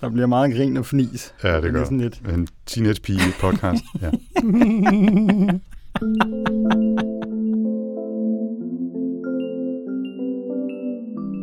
[0.00, 1.34] Der bliver meget grin og fnis.
[1.44, 1.84] Ja, det gør.
[1.84, 2.20] sådan lidt.
[2.34, 3.84] En teenage podcast.
[4.02, 4.10] Ja.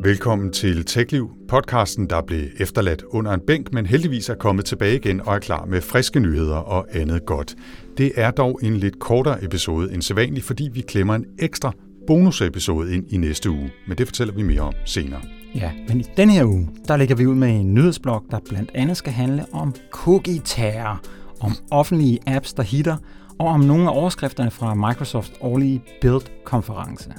[0.03, 4.95] Velkommen til TechLiv, podcasten, der blev efterladt under en bænk, men heldigvis er kommet tilbage
[4.95, 7.55] igen og er klar med friske nyheder og andet godt.
[7.97, 11.71] Det er dog en lidt kortere episode end sædvanligt, fordi vi klemmer en ekstra
[12.07, 15.21] bonusepisode ind i næste uge, men det fortæller vi mere om senere.
[15.55, 18.71] Ja, men i denne her uge, der lægger vi ud med en nyhedsblog, der blandt
[18.73, 21.01] andet skal handle om cookie-terror,
[21.39, 22.97] om offentlige apps, der hitter,
[23.39, 27.09] og om nogle af overskrifterne fra Microsofts årlige Build-konference.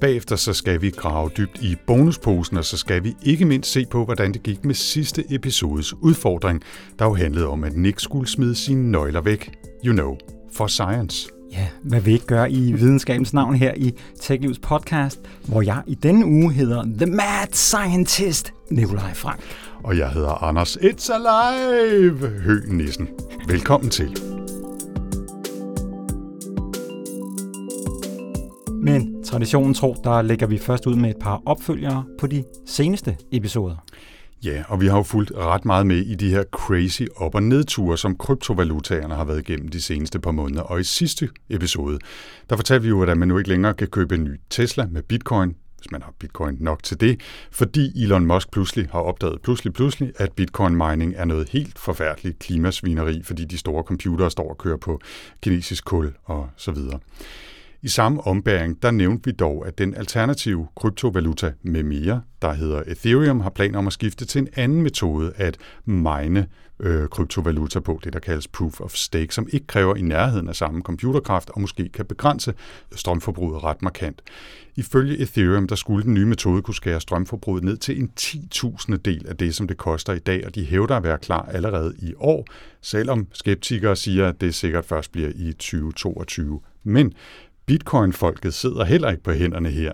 [0.00, 3.86] Bagefter så skal vi grave dybt i bonusposen, og så skal vi ikke mindst se
[3.90, 6.62] på, hvordan det gik med sidste episodes udfordring,
[6.98, 9.50] der jo handlede om, at Nick skulle smide sine nøgler væk.
[9.84, 10.16] You know,
[10.52, 11.39] for science.
[11.52, 15.94] Ja, hvad vi ikke gør i videnskabens navn her i TechLivs podcast, hvor jeg i
[15.94, 19.40] denne uge hedder The Mad Scientist, Nikolaj Frank.
[19.82, 23.08] Og jeg hedder Anders It's Alive, Hø Nissen.
[23.48, 24.16] Velkommen til.
[28.82, 33.16] Men traditionen tro, der lægger vi først ud med et par opfølgere på de seneste
[33.32, 33.76] episoder.
[34.44, 37.42] Ja, og vi har jo fulgt ret meget med i de her crazy op- og
[37.42, 40.62] nedture, som kryptovalutaerne har været igennem de seneste par måneder.
[40.62, 41.98] Og i sidste episode,
[42.50, 45.02] der fortalte vi jo, at man nu ikke længere kan købe en ny Tesla med
[45.02, 49.72] bitcoin, hvis man har bitcoin nok til det, fordi Elon Musk pludselig har opdaget pludselig
[49.72, 54.58] pludselig, at bitcoin mining er noget helt forfærdeligt klimasvineri, fordi de store computere står og
[54.58, 55.00] kører på
[55.42, 56.98] kinesisk kul og så videre.
[57.82, 62.82] I samme ombæring, der nævnte vi dog, at den alternative kryptovaluta med mere, der hedder
[62.86, 66.46] Ethereum, har planer om at skifte til en anden metode at mine
[66.80, 70.56] øh, kryptovaluta på, det der kaldes Proof of Stake, som ikke kræver i nærheden af
[70.56, 72.54] samme computerkraft og måske kan begrænse
[72.94, 74.22] strømforbruget ret markant.
[74.76, 79.26] Ifølge Ethereum, der skulle den nye metode kunne skære strømforbruget ned til en 10.000 del
[79.28, 82.12] af det, som det koster i dag, og de hævder at være klar allerede i
[82.16, 82.46] år,
[82.80, 86.60] selvom skeptikere siger, at det sikkert først bliver i 2022.
[86.84, 87.12] Men
[87.70, 89.92] Bitcoin-folket sidder heller ikke på hænderne her.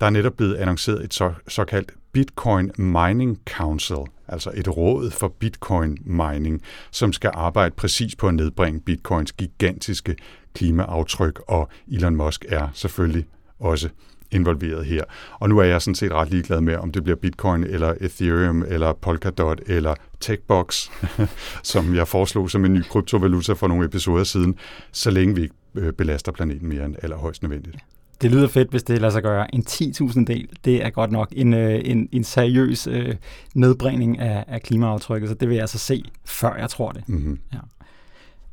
[0.00, 3.96] Der er netop blevet annonceret et så, såkaldt Bitcoin Mining Council,
[4.28, 10.16] altså et råd for Bitcoin mining, som skal arbejde præcis på at nedbringe Bitcoins gigantiske
[10.54, 13.26] klimaaftryk, og Elon Musk er selvfølgelig
[13.60, 13.88] også
[14.30, 15.04] involveret her.
[15.38, 18.64] Og nu er jeg sådan set ret ligeglad med, om det bliver Bitcoin, eller Ethereum,
[18.68, 20.88] eller Polkadot, eller Techbox,
[21.72, 24.54] som jeg foreslog som en ny kryptovaluta for nogle episoder siden,
[24.92, 27.76] så længe vi ikke øh, belaster planeten mere end allerhøjst nødvendigt.
[28.22, 29.54] Det lyder fedt, hvis det lader sig gøre.
[29.54, 33.14] En 10.000 del, det er godt nok en, øh, en, en seriøs øh,
[33.54, 37.08] nedbringning af, af klimaaftrykket, så det vil jeg altså se, før jeg tror det.
[37.08, 37.38] Mm-hmm.
[37.52, 37.58] Ja.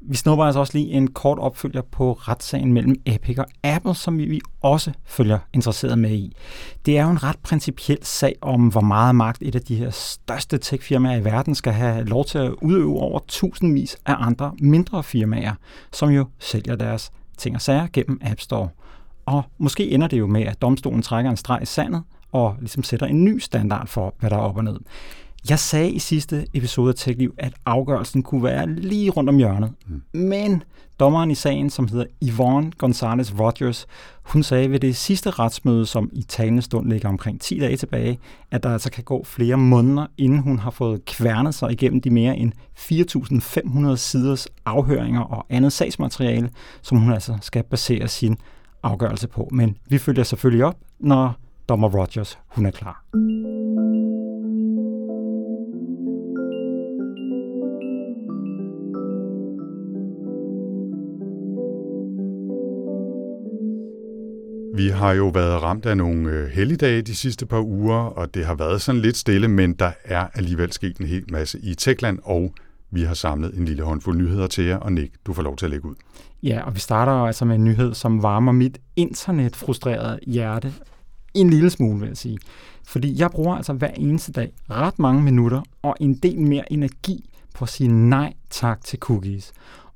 [0.03, 4.17] Vi snupper altså også lige en kort opfølger på retssagen mellem Epic og Apple, som
[4.17, 6.35] vi også følger interesseret med i.
[6.85, 9.89] Det er jo en ret principiel sag om, hvor meget magt et af de her
[9.89, 15.03] største techfirmaer i verden skal have lov til at udøve over tusindvis af andre mindre
[15.03, 15.53] firmaer,
[15.93, 18.69] som jo sælger deres ting og sager gennem App Store.
[19.25, 22.83] Og måske ender det jo med, at domstolen trækker en streg i sandet og ligesom
[22.83, 24.79] sætter en ny standard for, hvad der er op og ned.
[25.49, 29.73] Jeg sagde i sidste episode af TechLiv, at afgørelsen kunne være lige rundt om hjørnet.
[29.87, 30.19] Mm.
[30.19, 30.63] Men
[30.99, 33.87] dommeren i sagen, som hedder Yvonne Gonzalez Rogers,
[34.23, 38.19] hun sagde ved det sidste retsmøde, som i talende stund ligger omkring 10 dage tilbage,
[38.51, 42.09] at der altså kan gå flere måneder, inden hun har fået kværnet sig igennem de
[42.09, 42.51] mere end
[43.91, 46.49] 4.500 siders afhøringer og andet sagsmateriale,
[46.81, 48.37] som hun altså skal basere sin
[48.83, 49.49] afgørelse på.
[49.51, 51.35] Men vi følger selvfølgelig op, når
[51.69, 53.03] dommer Rogers hun er klar.
[64.81, 68.45] Vi har jo været ramt af nogle øh, helligdage de sidste par uger, og det
[68.45, 72.19] har været sådan lidt stille, men der er alligevel sket en hel masse i Tekland,
[72.23, 72.53] og
[72.91, 75.65] vi har samlet en lille håndfuld nyheder til jer, og Nick, du får lov til
[75.65, 75.95] at lægge ud.
[76.43, 80.73] Ja, og vi starter altså med en nyhed, som varmer mit internetfrustrerede hjerte
[81.33, 82.37] en lille smule, vil jeg sige.
[82.87, 87.29] Fordi jeg bruger altså hver eneste dag ret mange minutter og en del mere energi
[87.55, 89.51] på at sige nej tak til cookies.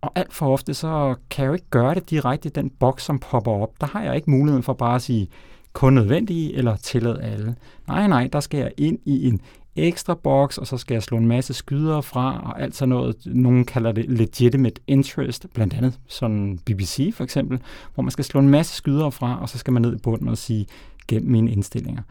[0.05, 3.03] Og alt for ofte, så kan jeg jo ikke gøre det direkte i den boks,
[3.03, 3.81] som popper op.
[3.81, 5.27] Der har jeg ikke muligheden for bare at sige,
[5.73, 7.55] kun nødvendige eller tillade alle.
[7.87, 9.41] Nej, nej, der skal jeg ind i en
[9.75, 13.15] ekstra boks, og så skal jeg slå en masse skyder fra, og alt sådan noget,
[13.25, 17.59] nogen kalder det legitimate interest, blandt andet sådan BBC for eksempel,
[17.93, 20.27] hvor man skal slå en masse skyder fra, og så skal man ned i bunden
[20.27, 20.65] og sige,
[21.07, 22.01] gennem mine indstillinger.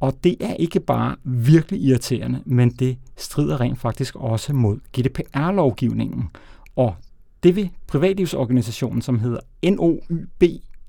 [0.00, 6.30] Og det er ikke bare virkelig irriterende, men det strider rent faktisk også mod GDPR-lovgivningen.
[6.76, 6.94] Og
[7.42, 10.42] det vil privatlivsorganisationen, som hedder NOYB,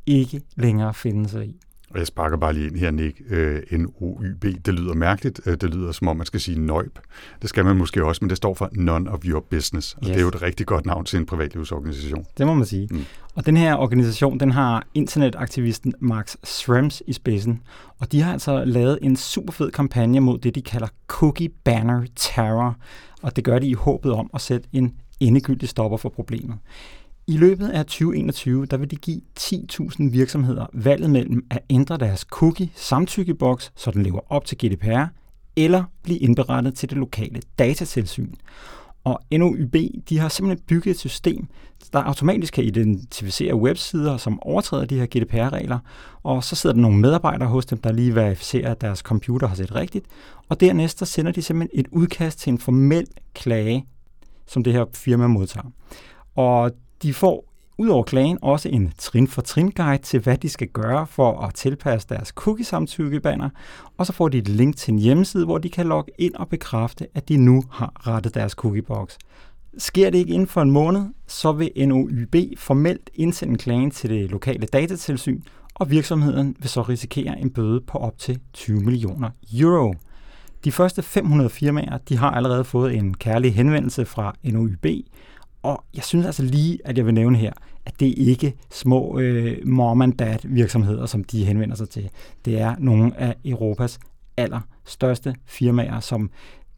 [0.06, 1.60] ikke længere finde sig i.
[1.90, 3.22] Og jeg sparker bare lige ind her, Nick.
[3.30, 5.42] Øh, N-O-Y-B, det lyder mærkeligt.
[5.46, 7.00] Øh, det lyder som om, man skal sige nøjb.
[7.42, 9.94] Det skal man måske også, men det står for None of Your Business.
[9.94, 10.08] Og yes.
[10.08, 12.26] det er jo et rigtig godt navn til en privatlivsorganisation.
[12.38, 12.88] Det må man sige.
[12.92, 13.06] Mm.
[13.36, 17.62] Og den her organisation, den har internetaktivisten Max Schrems i spidsen.
[18.00, 22.06] Og de har altså lavet en super fed kampagne mod det, de kalder Cookie Banner
[22.16, 22.78] Terror.
[23.22, 26.58] Og det gør de i håbet om at sætte en endegyldigt stopper for problemet.
[27.28, 32.20] I løbet af 2021, der vil de give 10.000 virksomheder valget mellem at ændre deres
[32.20, 35.06] cookie samtykkeboks, så den lever op til GDPR,
[35.56, 38.34] eller blive indberettet til det lokale datatilsyn.
[39.04, 39.76] Og NOYB
[40.10, 41.48] de har simpelthen bygget et system,
[41.94, 45.80] der automatisk kan identificere websider, som overtræder de her GDPR-regler,
[46.24, 49.56] og så sidder der nogle medarbejdere hos dem, der lige verificerer, at deres computer har
[49.56, 50.06] set rigtigt,
[50.50, 53.86] og dernæst så sender de simpelthen et udkast til en formel klage,
[54.50, 55.72] som det her firma modtager.
[56.36, 56.72] Og
[57.04, 62.08] de får udover klagen også en trin-for-trin-guide til, hvad de skal gøre for at tilpasse
[62.10, 63.50] deres cookie-samtykkebanner,
[63.98, 66.50] og så får de et link til en hjemmeside, hvor de kan logge ind og
[66.50, 69.16] bekræfte, at de nu har rettet deres cookiebox.
[69.78, 74.32] Sker det ikke inden for en måned, så vil NOYB formelt indsende klagen til det
[74.32, 75.42] lokale datatilsyn,
[75.74, 79.94] og virksomheden vil så risikere en bøde på op til 20 millioner euro.
[80.64, 84.86] De første 500 firmaer de har allerede fået en kærlig henvendelse fra NOIB,
[85.64, 87.54] og jeg synes altså lige, at jeg vil nævne her,
[87.86, 92.10] at det ikke små øh, mom and dad virksomheder, som de henvender sig til.
[92.46, 94.00] Det er nogle af Europas
[94.38, 96.30] allerstørste firmaer, som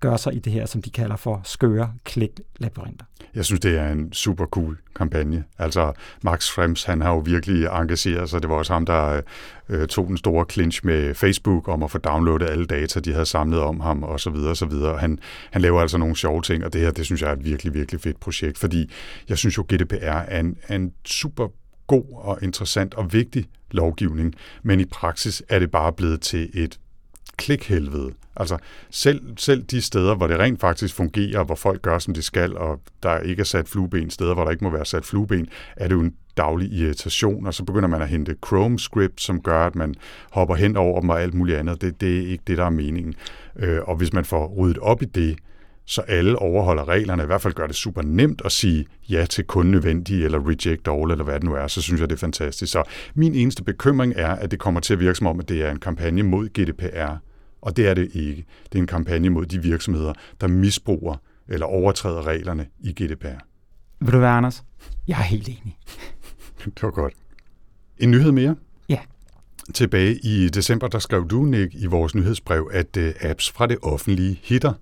[0.02, 3.06] gør sig i det her, som de kalder for skøre klik-labyrinter.
[3.36, 5.44] Jeg synes, det er en super cool kampagne.
[5.60, 5.94] Altså,
[6.24, 8.42] Max Frems, han har jo virkelig engageret sig.
[8.42, 9.22] Det var også ham, der
[9.70, 13.26] øh, tog den store clinch med Facebook om at få downloadet alle data, de havde
[13.26, 14.98] samlet om ham, og så videre, og så videre.
[14.98, 15.20] Han,
[15.52, 17.74] han laver altså nogle sjove ting, og det her, det synes jeg er et virkelig,
[17.74, 18.92] virkelig fedt projekt, fordi
[19.30, 21.48] jeg synes jo, GDPR er en, er en super
[21.88, 24.34] god og interessant og vigtig lovgivning,
[24.64, 26.80] men i praksis er det bare blevet til et
[27.38, 28.12] klikhelvede.
[28.36, 28.58] Altså
[28.90, 32.58] selv, selv de steder, hvor det rent faktisk fungerer, hvor folk gør, som de skal,
[32.58, 35.88] og der ikke er sat flueben, steder, hvor der ikke må være sat flueben, er
[35.88, 39.66] det jo en daglig irritation, og så begynder man at hente Chrome script, som gør,
[39.66, 39.96] at man
[40.32, 41.82] hopper hen over dem og alt muligt andet.
[41.82, 43.16] Det, det er ikke det, der er meningen.
[43.56, 45.38] Øh, og hvis man får ryddet op i det,
[45.86, 49.44] så alle overholder reglerne, i hvert fald gør det super nemt at sige ja til
[49.44, 52.20] kun nødvendige, eller reject all, eller hvad det nu er, så synes jeg, det er
[52.20, 52.72] fantastisk.
[52.72, 52.84] Så
[53.16, 55.72] min eneste bekymring er, at det kommer til at virke som om, at det er
[55.72, 57.16] en kampagne mod GDPR,
[57.62, 58.46] og det er det ikke.
[58.64, 61.16] Det er en kampagne mod de virksomheder, der misbruger
[61.48, 63.42] eller overtræder reglerne i GDPR.
[64.00, 64.64] Vil du være, Anders?
[65.08, 65.78] Jeg er helt enig.
[66.66, 67.14] det var godt.
[67.98, 68.56] En nyhed mere?
[68.90, 69.00] Ja.
[69.74, 73.78] Tilbage i december, der skrev du, Nick, i vores nyhedsbrev, at uh, apps fra det
[73.82, 74.74] offentlige hitter.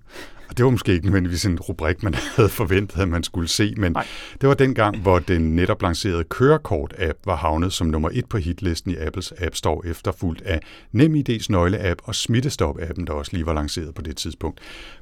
[0.50, 3.74] Og det var måske ikke nødvendigvis en rubrik, man havde forventet, at man skulle se,
[3.76, 4.06] men Nej.
[4.40, 8.38] det var den gang, hvor den netop lancerede kørekort-app var havnet som nummer et på
[8.38, 10.60] hitlisten i Apples App Store, efterfulgt af
[10.96, 14.60] NemID's nøgle-app og Smittestop-appen, der også lige var lanceret på det tidspunkt.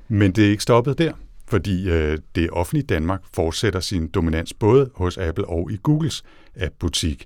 [0.08, 1.12] Men det er ikke stoppet der,
[1.46, 6.22] fordi øh, det offentlige Danmark fortsætter sin dominans både hos Apple og i Googles
[6.56, 7.24] app-butik.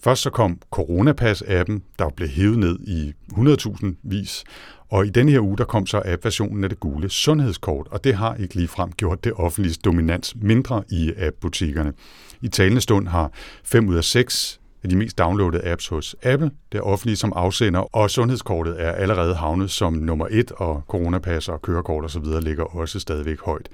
[0.00, 4.44] Først så kom Coronapass-appen, der blev hævet ned i 100.000 vis,
[4.90, 8.14] og i denne her uge, der kom så app-versionen af det gule sundhedskort, og det
[8.14, 11.92] har ikke ligefrem gjort det offentlige dominans mindre i app-butikkerne.
[12.42, 13.30] I talende stund har
[13.64, 17.96] 5 ud af 6 af de mest downloadede apps hos Apple, det offentlige som afsender,
[17.96, 22.24] og sundhedskortet er allerede havnet som nummer et, og coronapas og kørekort osv.
[22.42, 23.68] ligger også stadigvæk højt.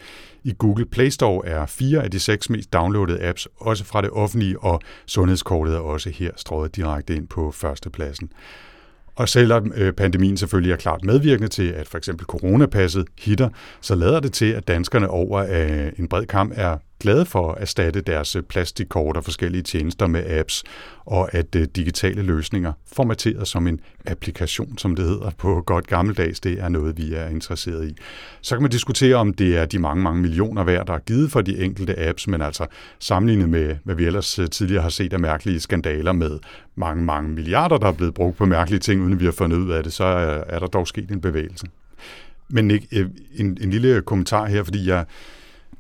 [0.45, 4.11] I Google Play Store er fire af de seks mest downloadede apps også fra det
[4.11, 8.31] offentlige, og sundhedskortet er også her strøget direkte ind på førstepladsen.
[9.17, 13.49] Og selvom øh, pandemien selvfølgelig er klart medvirkende til, at for eksempel coronapasset hitter,
[13.81, 17.63] så lader det til, at danskerne over øh, en bred kamp er glade for at
[17.63, 20.65] erstatte deres øh, plastikkort og forskellige tjenester med apps,
[21.05, 26.41] og at øh, digitale løsninger formateret som en applikation, som det hedder på godt gammeldags,
[26.41, 27.97] det er noget, vi er interesseret i.
[28.41, 31.31] Så kan man diskutere, om det er de mange, mange millioner værd, der er givet
[31.33, 32.67] for de enkelte apps, men altså
[32.99, 36.39] sammenlignet med, hvad vi ellers øh, tidligere har set af mærkelige skandaler med
[36.75, 39.71] mange, mange milliarder, der er blevet brugt på mærkelige ting, uden vi har fundet ud
[39.71, 41.67] af det, så er, der dog sket en bevægelse.
[42.49, 42.85] Men Nick,
[43.37, 45.05] en, en lille kommentar her, fordi jeg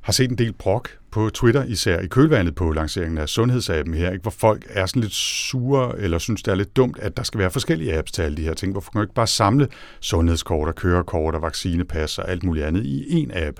[0.04, 4.10] har set en del brok på Twitter, især i kølvandet på lanceringen af sundhedsappen her,
[4.10, 4.22] ikke?
[4.22, 7.40] hvor folk er sådan lidt sure, eller synes, det er lidt dumt, at der skal
[7.40, 8.72] være forskellige apps til alle de her ting.
[8.72, 9.68] Hvorfor kan man ikke bare samle
[10.00, 13.56] sundhedskort og kørekort og vaccinepas og alt muligt andet i én app?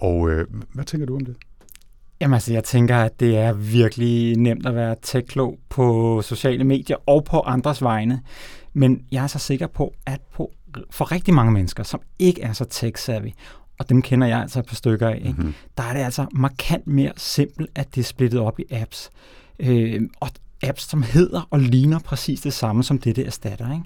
[0.00, 1.36] Og øh, hvad tænker du om det?
[2.20, 5.36] Jamen altså, jeg tænker, at det er virkelig nemt at være tech
[5.68, 8.20] på sociale medier og på andres vegne.
[8.72, 10.52] Men jeg er så sikker på, at på,
[10.90, 13.32] for rigtig mange mennesker, som ikke er så tech-savvy,
[13.82, 15.54] og dem kender jeg altså et par stykker af, Mm-hmm.
[15.76, 19.10] der er det altså markant mere simpelt, at det er splittet op i apps.
[19.58, 20.28] Øh, og
[20.62, 23.72] apps, som hedder og ligner præcis det samme, som det, det erstatter.
[23.72, 23.84] Ikke?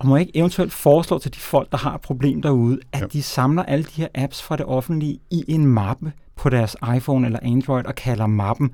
[0.00, 3.00] Og må jeg ikke eventuelt foreslå til de folk, der har et problem derude, at
[3.00, 3.06] ja.
[3.06, 7.26] de samler alle de her apps fra det offentlige i en mappe på deres iPhone
[7.26, 8.70] eller Android og kalder mappen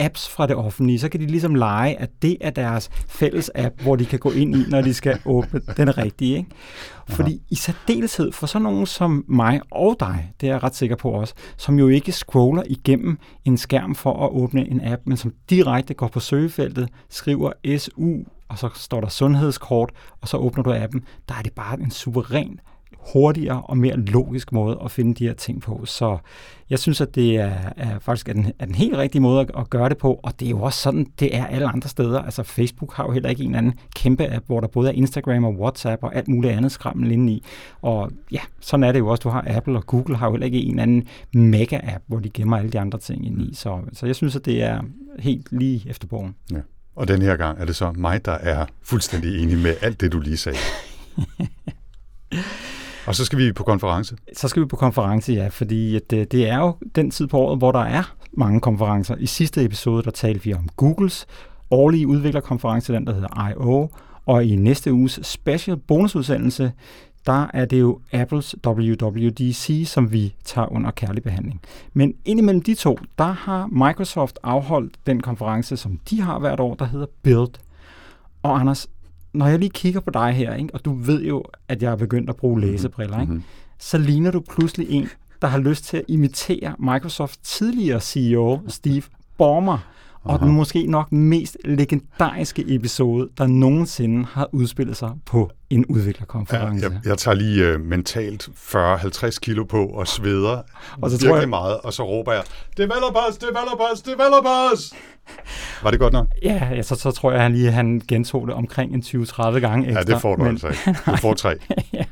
[0.00, 3.82] apps fra det offentlige, så kan de ligesom lege, at det er deres fælles app,
[3.82, 6.36] hvor de kan gå ind i, når de skal åbne den rigtige.
[6.36, 6.50] Ikke?
[7.08, 10.96] Fordi i særdeleshed for sådan nogen som mig og dig, det er jeg ret sikker
[10.96, 15.16] på også, som jo ikke scroller igennem en skærm for at åbne en app, men
[15.16, 18.16] som direkte går på søgefeltet, skriver SU,
[18.48, 19.90] og så står der sundhedskort,
[20.20, 22.60] og så åbner du appen, der er det bare en suveræn
[23.12, 25.84] hurtigere og mere logisk måde at finde de her ting på.
[25.84, 26.18] Så
[26.70, 29.50] jeg synes, at det er, er faktisk er den, er den helt rigtige måde at,
[29.58, 32.22] at gøre det på, og det er jo også sådan, det er alle andre steder.
[32.22, 35.44] Altså Facebook har jo heller ikke en anden kæmpe app, hvor der både er Instagram
[35.44, 37.44] og WhatsApp og alt muligt andet skrammel inde i.
[37.82, 39.20] Og ja, sådan er det jo også.
[39.20, 42.56] Du har Apple og Google har jo heller ikke en anden mega-app, hvor de gemmer
[42.56, 43.54] alle de andre ting ind i.
[43.54, 44.80] Så, så jeg synes, at det er
[45.18, 46.34] helt lige efter bogen.
[46.52, 46.60] Ja.
[46.96, 50.12] Og den her gang er det så mig, der er fuldstændig enig med alt det,
[50.12, 50.58] du lige sagde.
[53.06, 54.16] Og så skal vi på konference?
[54.36, 57.38] Så skal vi på konference, ja, fordi at det, det er jo den tid på
[57.38, 59.16] året, hvor der er mange konferencer.
[59.16, 61.26] I sidste episode, der talte vi om Googles
[61.70, 63.88] årlige udviklerkonference, den der hedder I.O.,
[64.26, 66.72] og i næste uges special bonusudsendelse,
[67.26, 71.60] der er det jo Apples WWDC, som vi tager under kærlig behandling.
[71.92, 76.74] Men indimellem de to, der har Microsoft afholdt den konference, som de har hvert år,
[76.74, 77.50] der hedder Build.
[78.42, 78.88] Og Anders,
[79.32, 81.96] når jeg lige kigger på dig her, ikke, og du ved jo, at jeg er
[81.96, 82.66] begyndt at bruge mhm.
[82.66, 83.44] læsebriller, ikke, mm-hmm.
[83.78, 85.08] så ligner du pludselig en,
[85.42, 89.02] der har lyst til at imitere Microsoft tidligere CEO, Steve
[89.38, 89.78] Ballmer,
[90.24, 96.86] og den måske nok mest legendariske episode, der nogensinde har udspillet sig på en udviklerkonference.
[96.86, 100.62] Ja, jeg, jeg tager lige uh, mentalt 40-50 kilo på og sveder
[101.00, 102.42] og så virkelig tror jeg, meget, og så råber jeg,
[102.76, 104.92] developers, developers, developers!
[105.82, 106.26] Var det godt nok?
[106.42, 109.58] Ja, ja så, så tror jeg, at han lige han gentog det omkring en 20-30
[109.58, 110.00] gange ekstra.
[110.00, 111.00] Ja, det får du men, altså ikke.
[111.06, 111.54] Du får tre.
[111.92, 112.04] ja.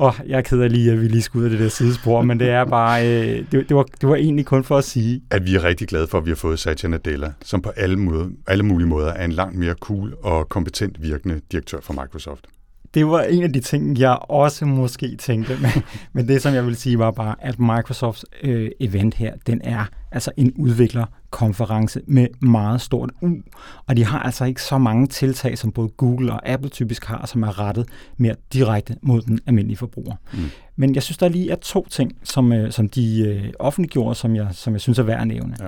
[0.00, 2.22] Og jeg er ked af lige, at vi lige skulle ud af det der sidespor,
[2.22, 5.22] men det er bare, øh, det, det, var, det var egentlig kun for at sige.
[5.30, 7.96] At vi er rigtig glade for, at vi har fået Satya Nadella, som på alle,
[7.96, 12.46] måder, alle mulige måder er en langt mere cool og kompetent virkende direktør for Microsoft
[12.94, 16.66] det var en af de ting, jeg også måske tænkte, men, men det som jeg
[16.66, 20.52] vil sige var bare, at Microsofts øh, event her, den er altså en
[21.30, 23.30] udviklerkonference med meget stort U,
[23.86, 27.26] og de har altså ikke så mange tiltag, som både Google og Apple typisk har,
[27.26, 30.14] som er rettet mere direkte mod den almindelige forbruger.
[30.32, 30.38] Mm.
[30.76, 34.36] Men jeg synes, der lige er to ting, som, øh, som de øh, offentliggjorde, som
[34.36, 35.56] jeg, som jeg synes er værd at nævne.
[35.60, 35.66] Ja.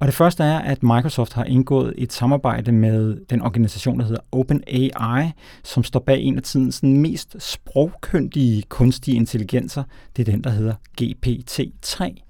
[0.00, 4.20] Og det første er, at Microsoft har indgået et samarbejde med den organisation, der hedder
[4.32, 5.30] OpenAI,
[5.64, 9.82] som står bag en af tidens mest sprogkyndige kunstige intelligenser.
[10.16, 12.23] Det er den, der hedder GPT-3.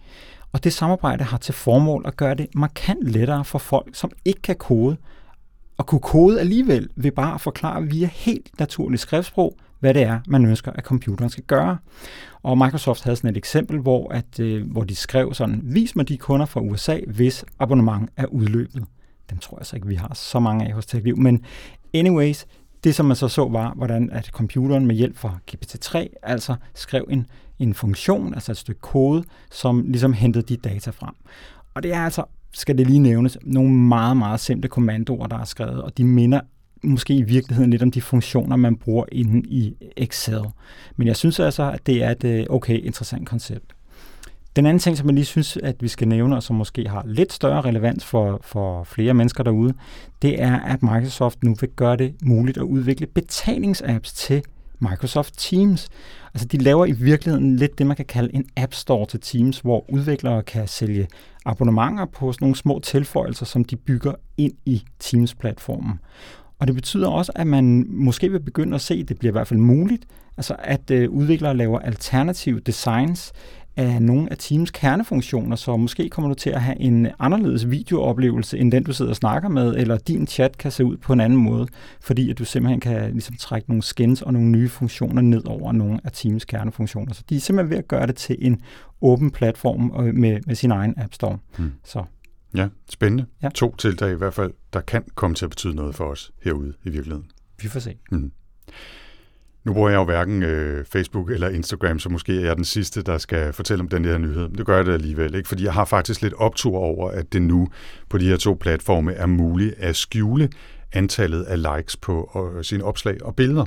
[0.55, 4.43] Og det samarbejde har til formål at gøre det markant lettere for folk, som ikke
[4.43, 4.97] kan kode,
[5.79, 10.21] at kunne kode alligevel ved bare at forklare via helt naturligt skriftsprog, hvad det er,
[10.29, 11.79] man ønsker, at computeren skal gøre.
[12.43, 16.09] Og Microsoft havde sådan et eksempel, hvor, at, øh, hvor de skrev sådan, vis mig
[16.09, 18.85] de kunder fra USA, hvis abonnement er udløbet.
[19.31, 21.17] Dem tror jeg så ikke, vi har så mange af hos TechLiv.
[21.17, 21.45] Men
[21.95, 22.47] anyways,
[22.85, 27.07] det som man så så var, hvordan at computeren med hjælp fra GPT-3 altså skrev
[27.11, 27.27] en,
[27.59, 31.15] en funktion, altså et stykke kode, som ligesom hentede de data frem.
[31.75, 35.45] Og det er altså, skal det lige nævnes, nogle meget, meget simple kommandoer, der er
[35.45, 36.41] skrevet, og de minder
[36.83, 40.43] måske i virkeligheden lidt om de funktioner, man bruger inde i Excel.
[40.97, 43.75] Men jeg synes altså, at det er et øh, okay interessant koncept.
[44.57, 47.03] Den anden ting, som jeg lige synes, at vi skal nævne, og som måske har
[47.07, 49.75] lidt større relevans for, for flere mennesker derude,
[50.23, 54.43] det er, at Microsoft nu vil gøre det muligt at udvikle betalingsapps til
[54.91, 55.89] Microsoft Teams.
[56.35, 59.61] Altså de laver i virkeligheden lidt det, man kan kalde en App Store til Teams,
[59.61, 61.09] hvor udviklere kan sælge
[61.45, 66.01] abonnementer på sådan nogle små tilføjelser, som de bygger ind i Teams-platformen.
[66.59, 69.49] Og det betyder også, at man måske vil begynde at se, det bliver i hvert
[69.49, 73.33] fald muligt, altså at øh, udviklere laver alternative designs
[73.77, 78.59] af nogle af Teams kernefunktioner, så måske kommer du til at have en anderledes videooplevelse,
[78.59, 81.21] end den du sidder og snakker med, eller din chat kan se ud på en
[81.21, 81.67] anden måde,
[82.01, 85.73] fordi at du simpelthen kan ligesom trække nogle skins og nogle nye funktioner ned over
[85.73, 87.13] nogle af Teams kernefunktioner.
[87.15, 88.61] Så de er simpelthen ved at gøre det til en
[89.03, 91.39] åben platform øh, med, med sin egen App Store.
[91.57, 91.73] Hmm.
[91.85, 92.05] Så
[92.55, 93.27] Ja, spændende.
[93.43, 93.49] Ja.
[93.55, 96.75] To tiltag i hvert fald, der kan komme til at betyde noget for os herude
[96.85, 97.31] i virkeligheden.
[97.63, 97.95] Vi får se.
[98.11, 98.33] Mm.
[99.65, 103.03] Nu bruger jeg jo hverken øh, Facebook eller Instagram, så måske er jeg den sidste,
[103.03, 104.49] der skal fortælle om den her nyhed.
[104.49, 105.49] Men det gør jeg det alligevel, ikke?
[105.49, 107.69] fordi jeg har faktisk lidt optur over, at det nu
[108.09, 110.49] på de her to platforme er muligt at skjule
[110.93, 113.65] antallet af likes på øh, sine opslag og billeder.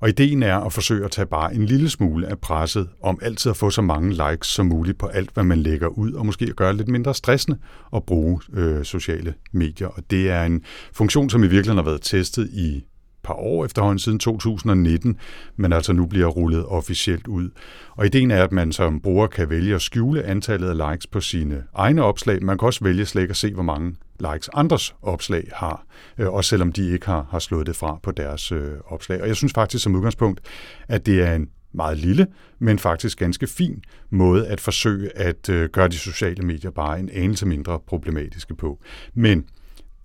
[0.00, 3.50] Og ideen er at forsøge at tage bare en lille smule af presset om altid
[3.50, 6.44] at få så mange likes som muligt på alt, hvad man lægger ud, og måske
[6.44, 7.58] at gøre det lidt mindre stressende
[7.96, 9.88] at bruge øh, sociale medier.
[9.88, 12.84] Og det er en funktion, som i virkeligheden har været testet i
[13.28, 15.16] par år efterhånden siden 2019,
[15.56, 17.50] men altså nu bliver rullet officielt ud.
[17.90, 21.20] Og ideen er, at man som bruger kan vælge at skjule antallet af likes på
[21.20, 22.42] sine egne opslag.
[22.42, 25.84] Man kan også vælge slet ikke at se, hvor mange likes andres opslag har,
[26.18, 29.22] øh, også selvom de ikke har, har slået det fra på deres øh, opslag.
[29.22, 30.40] Og jeg synes faktisk som udgangspunkt,
[30.88, 32.26] at det er en meget lille,
[32.58, 37.10] men faktisk ganske fin måde at forsøge at øh, gøre de sociale medier bare en
[37.12, 38.78] anelse mindre problematiske på.
[39.14, 39.44] Men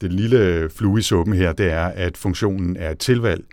[0.04, 3.44] det lille flue i suppen her, det er, at funktionen er et tilvalg,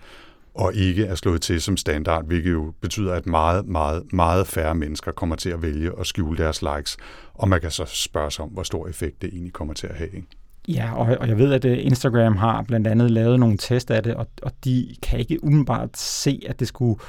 [0.55, 4.75] og ikke er slået til som standard, hvilket jo betyder, at meget, meget, meget færre
[4.75, 6.97] mennesker kommer til at vælge at skjule deres likes,
[7.33, 9.95] og man kan så spørge sig om, hvor stor effekt det egentlig kommer til at
[9.95, 10.09] have.
[10.09, 10.27] Ikke?
[10.67, 14.03] Ja, og, og jeg ved, at øh, Instagram har blandt andet lavet nogle test af
[14.03, 16.99] det, og, og de kan ikke umiddelbart se, at det skulle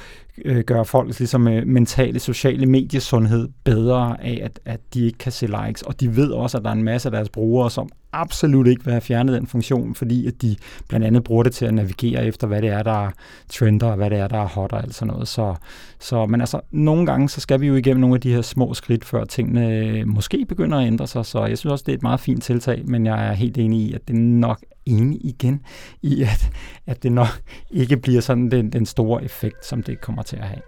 [0.45, 5.31] øh, gøre folks ligesom, øh, mentale, sociale mediesundhed bedre af, at, at de ikke kan
[5.31, 5.81] se likes.
[5.81, 8.83] Og de ved også, at der er en masse af deres brugere, som absolut ikke
[8.83, 10.55] vil have fjernet den funktion, fordi at de
[10.87, 13.11] blandt andet bruger det til at navigere efter, hvad det er, der er
[13.49, 15.27] trender, og hvad det er, der er hot og alt sådan noget.
[15.27, 15.55] Så,
[15.99, 18.73] så, men altså, nogle gange, så skal vi jo igennem nogle af de her små
[18.73, 21.25] skridt, før tingene øh, måske begynder at ændre sig.
[21.25, 23.79] Så jeg synes også, det er et meget fint tiltag, men jeg er helt enig
[23.79, 25.61] i, at det nok enig igen
[26.01, 26.51] i, at,
[26.87, 30.47] at det nok ikke bliver sådan den, den store effekt, som det kommer til at
[30.47, 30.61] have.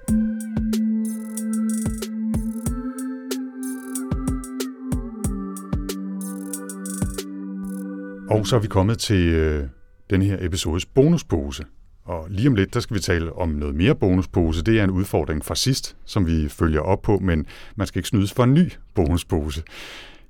[8.29, 9.67] Og så er vi kommet til øh,
[10.09, 11.63] den her episodes bonuspose.
[12.05, 14.63] Og lige om lidt, der skal vi tale om noget mere bonuspose.
[14.63, 17.45] Det er en udfordring fra sidst, som vi følger op på, men
[17.75, 19.63] man skal ikke snydes for en ny bonuspose.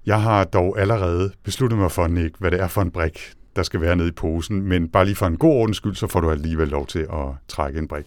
[0.06, 3.20] Jeg har dog allerede besluttet mig for, Nick, hvad det er for en brik,
[3.56, 6.08] der skal være nede i posen, men bare lige for en god ordens skyld, så
[6.08, 8.06] får du alligevel lov til at trække en brik.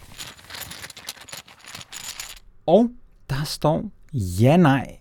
[2.67, 2.91] Og
[3.31, 4.97] der står ja, nej,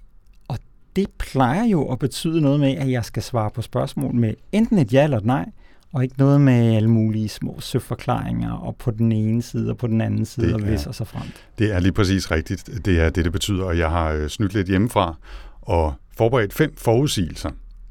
[0.47, 0.57] og
[0.95, 4.77] det plejer jo at betyde noget med, at jeg skal svare på spørgsmål med enten
[4.77, 5.45] et ja eller et nej,
[5.93, 9.87] og ikke noget med alle mulige små søforklaringer og på den ene side og på
[9.87, 11.27] den anden side, det og hvis og så frem.
[11.59, 12.69] Det er lige præcis rigtigt.
[12.85, 15.15] Det er det, det betyder, og jeg har øh, snydt lidt hjemmefra
[15.61, 17.49] og forberedt fem forudsigelser,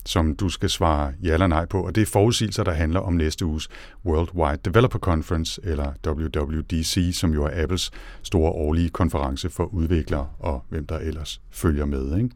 [0.08, 3.12] som du skal svare ja eller nej på, og det er forudsigelser, der handler om
[3.12, 3.68] næste uges
[4.04, 7.90] Worldwide Developer Conference, eller WWDC, som jo er Apples
[8.22, 12.16] store årlige konference for udviklere og hvem der ellers følger med.
[12.16, 12.30] Ikke?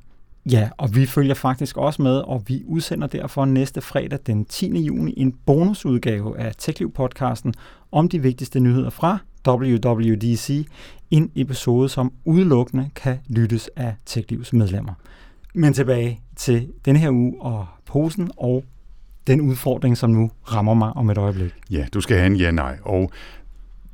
[0.51, 4.85] Ja, og vi følger faktisk også med, og vi udsender derfor næste fredag den 10.
[4.85, 7.53] juni en bonusudgave af TechLiv-podcasten
[7.92, 9.18] om de vigtigste nyheder fra
[9.49, 10.66] WWDC,
[11.11, 14.92] en episode, som udelukkende kan lyttes af TechLivs medlemmer.
[15.55, 18.65] Men tilbage til denne her uge og posen og
[19.27, 21.53] den udfordring, som nu rammer mig om et øjeblik.
[21.71, 22.79] Ja, du skal have en ja-nej.
[22.83, 23.11] Og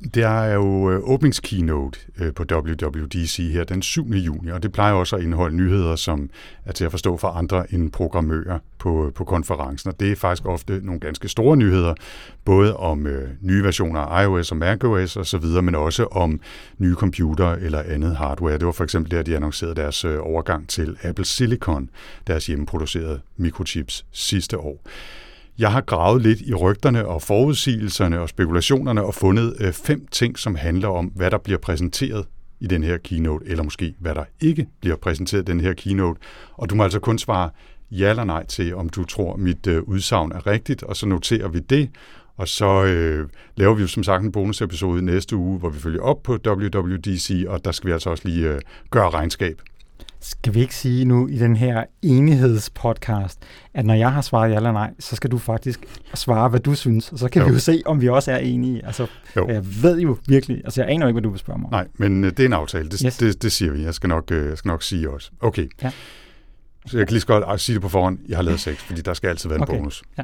[0.03, 4.07] det er jo øh, åbningskeynote øh, på WWDC her den 7.
[4.07, 6.29] juni, og det plejer også at indeholde nyheder, som
[6.65, 9.89] er til at forstå for andre end programmører på, øh, på konferencen.
[9.89, 11.93] Og det er faktisk ofte nogle ganske store nyheder,
[12.45, 16.39] både om øh, nye versioner af iOS og macOS osv., men også om
[16.77, 18.57] nye computer eller andet hardware.
[18.57, 21.89] Det var for eksempel der, de annoncerede deres overgang til Apple Silicon,
[22.27, 24.83] deres hjemmeproducerede mikrochips sidste år.
[25.59, 30.39] Jeg har gravet lidt i rygterne og forudsigelserne og spekulationerne og fundet øh, fem ting,
[30.39, 32.25] som handler om, hvad der bliver præsenteret
[32.59, 36.19] i den her keynote, eller måske hvad der ikke bliver præsenteret i den her keynote.
[36.53, 37.49] Og du må altså kun svare
[37.91, 41.47] ja eller nej til, om du tror, mit øh, udsagn er rigtigt, og så noterer
[41.47, 41.89] vi det,
[42.37, 46.01] og så øh, laver vi jo som sagt en bonusepisode næste uge, hvor vi følger
[46.01, 49.61] op på WWDC, og der skal vi altså også lige øh, gøre regnskab
[50.21, 53.39] skal vi ikke sige nu i den her enighedspodcast,
[53.73, 55.79] at når jeg har svaret ja eller nej, så skal du faktisk
[56.13, 57.47] svare, hvad du synes, og så kan jo.
[57.47, 58.85] vi jo se, om vi også er enige.
[58.85, 59.47] Altså, jo.
[59.49, 61.71] jeg ved jo virkelig, altså jeg aner ikke, hvad du vil spørge mig.
[61.71, 63.17] Nej, men øh, det er en aftale, det, yes.
[63.17, 63.83] det, det siger vi.
[63.83, 65.31] Jeg skal nok, øh, jeg skal nok sige også.
[65.39, 65.67] Okay.
[65.81, 65.91] Ja.
[66.85, 69.01] Så jeg kan lige så godt sige det på forhånd, jeg har lavet seks, fordi
[69.01, 69.77] der skal altid være en okay.
[69.77, 70.03] bonus.
[70.17, 70.23] Ja.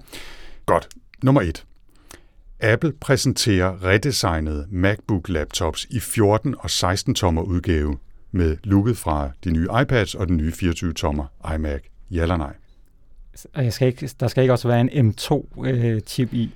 [0.65, 0.87] Godt.
[1.23, 1.65] Nummer et.
[2.59, 7.97] Apple præsenterer redesignede MacBook laptops i 14 og 16 tommer udgave
[8.33, 11.81] med looket fra de nye iPads og den nye 24-tommer iMac?
[12.11, 12.53] Ja eller nej?
[13.55, 16.51] Jeg skal ikke, der skal ikke også være en M2-chip øh, i?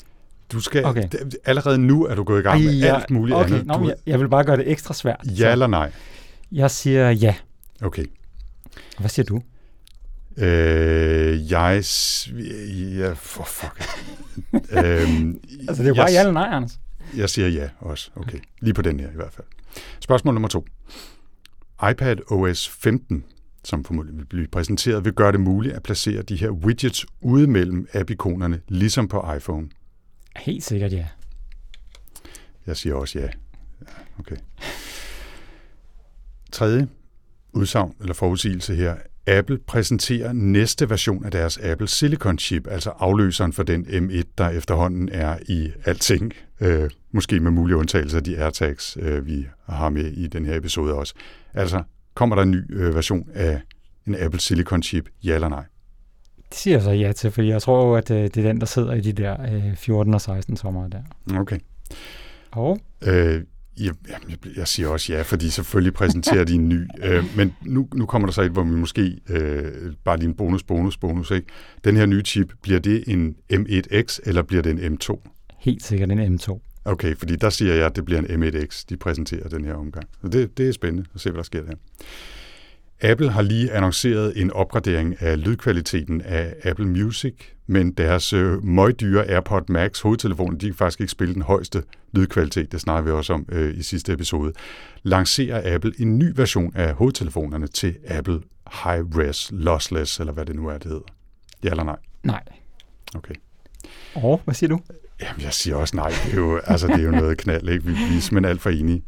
[0.51, 1.09] Du skal, okay.
[1.45, 3.51] allerede nu er du gået i gang med ja, alt muligt okay.
[3.51, 3.65] andet.
[3.65, 5.21] Nå, du, jeg, jeg vil bare gøre det ekstra svært.
[5.25, 5.51] Ja så.
[5.51, 5.91] eller nej?
[6.51, 7.35] Jeg siger ja.
[7.81, 8.05] Okay.
[8.99, 9.41] Hvad siger du?
[10.37, 11.83] Øh, jeg...
[12.97, 13.81] Ja, for fuck.
[14.53, 16.79] øhm, altså, det er jo bare ja eller nej, Anders.
[17.17, 18.11] Jeg siger ja også.
[18.15, 18.39] Okay.
[18.61, 19.47] Lige på den her i hvert fald.
[19.99, 20.65] Spørgsmål nummer to
[21.91, 23.23] iPad OS 15,
[23.63, 27.47] som formodentlig vil blive præsenteret, vil gøre det muligt at placere de her widgets ude
[27.47, 29.69] mellem app-ikonerne, ligesom på iPhone.
[30.35, 31.07] Helt sikkert ja.
[32.67, 33.27] Jeg siger også ja.
[34.19, 34.35] Okay.
[36.51, 36.87] Tredje
[37.53, 38.95] udsagn eller forudsigelse her.
[39.27, 44.49] Apple præsenterer næste version af deres Apple Silicon Chip, altså afløseren for den M1, der
[44.49, 46.33] efterhånden er i alting.
[46.61, 50.57] Øh, måske med mulige undtagelser af de AirTags, øh, vi har med i den her
[50.57, 51.13] episode også.
[51.53, 53.61] Altså, kommer der en ny øh, version af
[54.07, 55.63] en Apple Silicon Chip, ja eller nej?
[56.49, 58.65] Det siger jeg så ja til, fordi jeg tror at øh, det er den, der
[58.65, 61.01] sidder i de der øh, 14 og 16 sommer der.
[61.39, 61.57] Okay.
[62.51, 62.79] Og?
[63.03, 63.43] Øh,
[63.85, 63.93] jeg,
[64.55, 66.81] jeg siger også ja, fordi selvfølgelig præsenterer de en ny.
[67.03, 70.35] Øh, men nu, nu kommer der så et, hvor vi måske øh, bare lige en
[70.35, 71.31] bonus, bonus, bonus.
[71.31, 71.47] Ikke?
[71.83, 75.19] Den her nye chip, bliver det en M1X, eller bliver det en M2?
[75.59, 76.59] Helt sikkert en M2.
[76.85, 80.05] Okay, fordi der siger jeg, at det bliver en M1X, de præsenterer den her omgang.
[80.21, 81.73] Så det, det er spændende at se, hvad der sker der.
[83.01, 87.33] Apple har lige annonceret en opgradering af lydkvaliteten af Apple Music,
[87.67, 91.83] men deres øh, møgdyre AirPod Max hovedtelefon, de kan faktisk ikke spille den højeste
[92.13, 94.53] lydkvalitet, det snakker vi også om øh, i sidste episode.
[95.03, 98.41] Lancerer Apple en ny version af hovedtelefonerne til Apple
[98.83, 101.05] High Res Lossless, eller hvad det nu er, det hedder.
[101.63, 101.97] Ja eller nej?
[102.23, 102.43] Nej.
[103.15, 103.35] Okay.
[104.15, 104.79] Og hvad siger du?
[105.21, 106.09] Jamen, jeg siger også nej.
[106.25, 107.85] Det er jo, altså, det er jo noget knald, ikke?
[107.85, 109.03] Vi, vi er simpelthen alt for enige.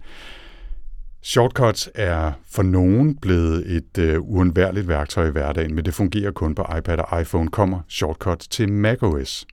[1.22, 6.56] Shortcuts er for nogen blevet et øh, uundværligt værktøj i hverdagen, men det fungerer kun
[6.56, 7.50] på iPad og iPhone.
[7.50, 9.48] Kommer shortcuts til macOS?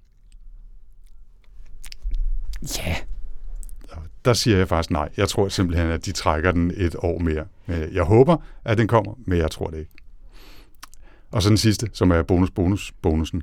[2.79, 2.97] Ja.
[4.25, 5.09] Der siger jeg faktisk nej.
[5.17, 7.45] Jeg tror simpelthen, at de trækker den et år mere.
[7.69, 9.93] Jeg håber, at den kommer, men jeg tror det ikke.
[11.31, 13.43] Og så den sidste, som er bonus, bonus, bonusen.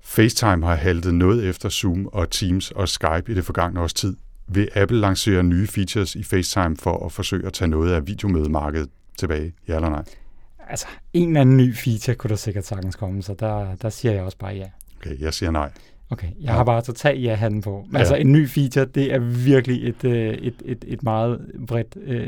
[0.00, 4.16] FaceTime har haltet noget efter Zoom og Teams og Skype i det forgangne års tid.
[4.46, 8.90] Vil Apple lancere nye features i FaceTime for at forsøge at tage noget af videomødemarkedet
[9.18, 9.52] tilbage?
[9.68, 10.04] Ja eller nej?
[10.68, 14.12] Altså, en eller anden ny feature kunne der sikkert sagtens komme, så der, der siger
[14.12, 14.70] jeg også bare ja.
[14.96, 15.70] Okay, jeg siger nej.
[16.10, 16.52] Okay, jeg ja.
[16.52, 17.86] har bare totalt ja handen på.
[17.92, 17.98] Ja.
[17.98, 22.18] Altså en ny feature, det er virkelig et, øh, et, et, et meget bredt øh,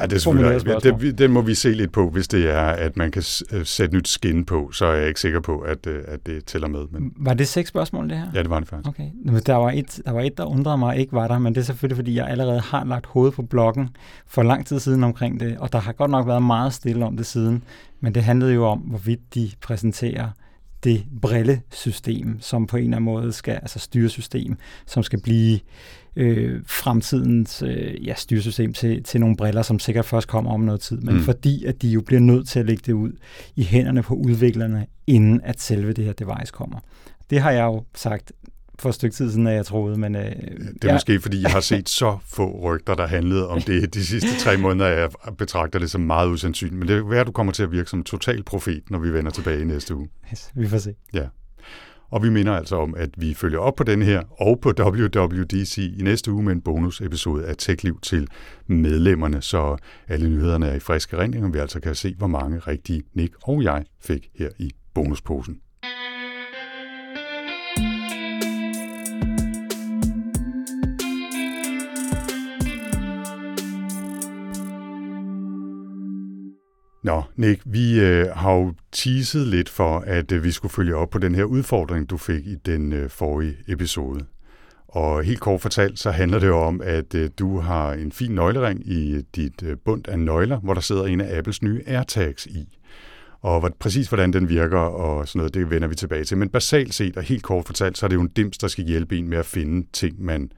[0.00, 3.10] ja, det, er det, det må vi se lidt på, hvis det er, at man
[3.10, 6.26] kan øh, sætte nyt skin på, så er jeg ikke sikker på, at, øh, at
[6.26, 6.80] det tæller med.
[6.90, 7.12] Men...
[7.16, 8.26] Var det seks spørgsmål, det her?
[8.34, 8.88] Ja, det var det faktisk.
[8.88, 9.10] Okay,
[9.46, 11.64] der var, et, der var et, der undrede mig ikke var der, men det er
[11.64, 13.88] selvfølgelig, fordi jeg allerede har lagt hovedet på bloggen
[14.26, 17.16] for lang tid siden omkring det, og der har godt nok været meget stille om
[17.16, 17.62] det siden,
[18.00, 20.28] men det handlede jo om, hvorvidt de præsenterer
[20.84, 25.58] det brillesystem, som på en eller anden måde skal, altså styresystem, som skal blive
[26.16, 30.80] øh, fremtidens øh, ja, styresystem til, til nogle briller, som sikkert først kommer om noget
[30.80, 31.20] tid, men mm.
[31.20, 33.12] fordi at de jo bliver nødt til at lægge det ud
[33.56, 36.78] i hænderne på udviklerne, inden at selve det her device kommer.
[37.30, 38.32] Det har jeg jo sagt
[38.80, 40.00] for et stykke tid siden, at jeg troede.
[40.00, 40.92] Men, øh, det er ja.
[40.92, 44.56] måske, fordi jeg har set så få rygter, der handlede om det de sidste tre
[44.66, 44.88] måneder.
[44.88, 46.78] Jeg betragter det som meget usandsynligt.
[46.78, 49.12] Men det er være, at du kommer til at virke som total profet, når vi
[49.12, 50.08] vender tilbage i næste uge.
[50.32, 50.94] Yes, vi får se.
[51.14, 51.24] Ja.
[52.10, 55.78] Og vi minder altså om, at vi følger op på den her og på WWDC
[55.78, 58.28] i næste uge med en bonusepisode af TechLiv til
[58.66, 59.76] medlemmerne, så
[60.08, 63.34] alle nyhederne er i friske rending, og vi altså kan se, hvor mange rigtige Nick
[63.42, 65.60] og jeg fik her i bonusposen.
[77.02, 81.10] Nå, Nick, vi øh, har jo teaset lidt for, at øh, vi skulle følge op
[81.10, 84.26] på den her udfordring, du fik i den øh, forrige episode.
[84.88, 88.34] Og helt kort fortalt, så handler det jo om, at øh, du har en fin
[88.34, 92.46] nøglering i dit øh, bund af nøgler, hvor der sidder en af Apples nye AirTags
[92.46, 92.78] i.
[93.40, 96.38] Og hvad, præcis hvordan den virker og sådan noget, det vender vi tilbage til.
[96.38, 98.84] Men basalt set og helt kort fortalt, så er det jo en dims, der skal
[98.84, 100.52] hjælpe en med at finde ting, man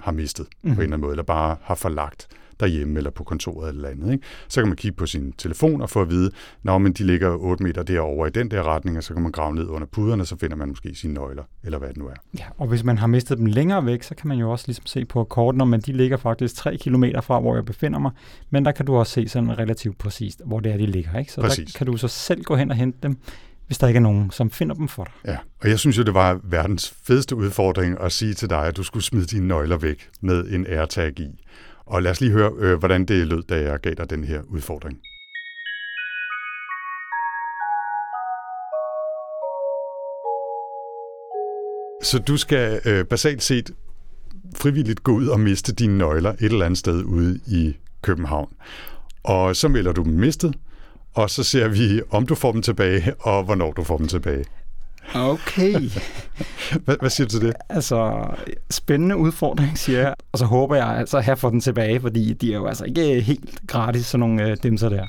[0.00, 0.62] har mistet mm-hmm.
[0.62, 0.80] på en mhm.
[0.82, 2.28] eller anden måde, eller bare har forlagt
[2.60, 4.12] derhjemme eller på kontoret eller andet.
[4.12, 4.24] Ikke?
[4.48, 6.30] Så kan man kigge på sin telefon og få at vide,
[6.62, 9.32] når men de ligger 8 meter derovre i den der retning, og så kan man
[9.32, 12.06] grave ned under puderne, og så finder man måske sine nøgler, eller hvad det nu
[12.06, 12.14] er.
[12.38, 14.86] Ja, og hvis man har mistet dem længere væk, så kan man jo også ligesom
[14.86, 18.10] se på kortene, men de ligger faktisk 3 km fra, hvor jeg befinder mig,
[18.50, 21.18] men der kan du også se sådan relativt præcist, hvor det er, de ligger.
[21.18, 21.32] Ikke?
[21.32, 21.72] Så Præcis.
[21.72, 23.18] der kan du så selv gå hen og hente dem,
[23.66, 25.12] hvis der ikke er nogen, som finder dem for dig.
[25.24, 28.76] Ja, og jeg synes jo, det var verdens fedeste udfordring at sige til dig, at
[28.76, 31.26] du skulle smide dine nøgler væk med en AirTag i.
[31.86, 34.42] Og lad os lige høre, øh, hvordan det lød, da jeg gav dig den her
[34.48, 34.98] udfordring.
[42.02, 43.70] Så du skal øh, basalt set
[44.56, 48.48] frivilligt gå ud og miste dine nøgler et eller andet sted ude i København.
[49.22, 50.54] Og så melder du dem mistet,
[51.14, 54.44] og så ser vi, om du får dem tilbage, og hvornår du får dem tilbage.
[55.14, 55.72] Okay.
[56.84, 57.54] hvad, hvad siger du til det?
[57.68, 58.28] Altså,
[58.70, 60.14] spændende udfordring, siger jeg.
[60.32, 63.20] Og så håber jeg altså at få den tilbage, fordi de er jo altså ikke
[63.20, 65.06] helt gratis, sådan nogle øh, dimser der.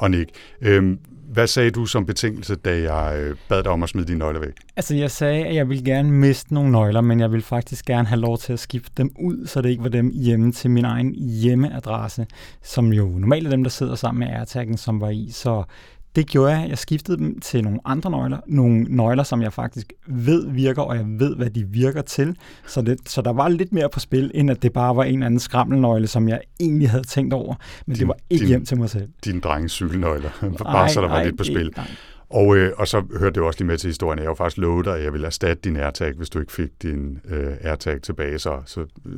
[0.00, 0.30] Og Nick,
[0.62, 0.96] øh,
[1.32, 4.40] hvad sagde du som betingelse, da jeg øh, bad dig om at smide dine nøgler
[4.40, 4.52] væk?
[4.76, 8.08] Altså, jeg sagde, at jeg ville gerne miste nogle nøgler, men jeg vil faktisk gerne
[8.08, 10.84] have lov til at skifte dem ud, så det ikke var dem hjemme til min
[10.84, 12.26] egen hjemmeadresse,
[12.62, 15.30] som jo normalt er dem, der sidder sammen med AirTag'en, som var i.
[15.32, 15.64] Så
[16.16, 16.68] det gjorde jeg.
[16.68, 18.38] Jeg skiftede dem til nogle andre nøgler.
[18.46, 22.36] Nogle nøgler, som jeg faktisk ved virker, og jeg ved, hvad de virker til.
[22.66, 25.14] Så, det, så der var lidt mere på spil, end at det bare var en
[25.14, 27.54] eller anden skrammelnøgle, som jeg egentlig havde tænkt over.
[27.86, 29.08] Men din, det var ikke din, hjem til mig selv.
[29.24, 30.30] Din drenges cykelnøgler.
[30.64, 31.72] bare ej, så der var ej, lidt på spil.
[31.76, 31.84] Ej.
[32.30, 34.18] Og, øh, og så hørte det også lige med til historien.
[34.18, 36.52] Jeg har jo faktisk lovet dig, at jeg ville erstatte din AirTag, hvis du ikke
[36.52, 38.38] fik din øh, AirTag tilbage.
[38.38, 39.12] Så, så øh,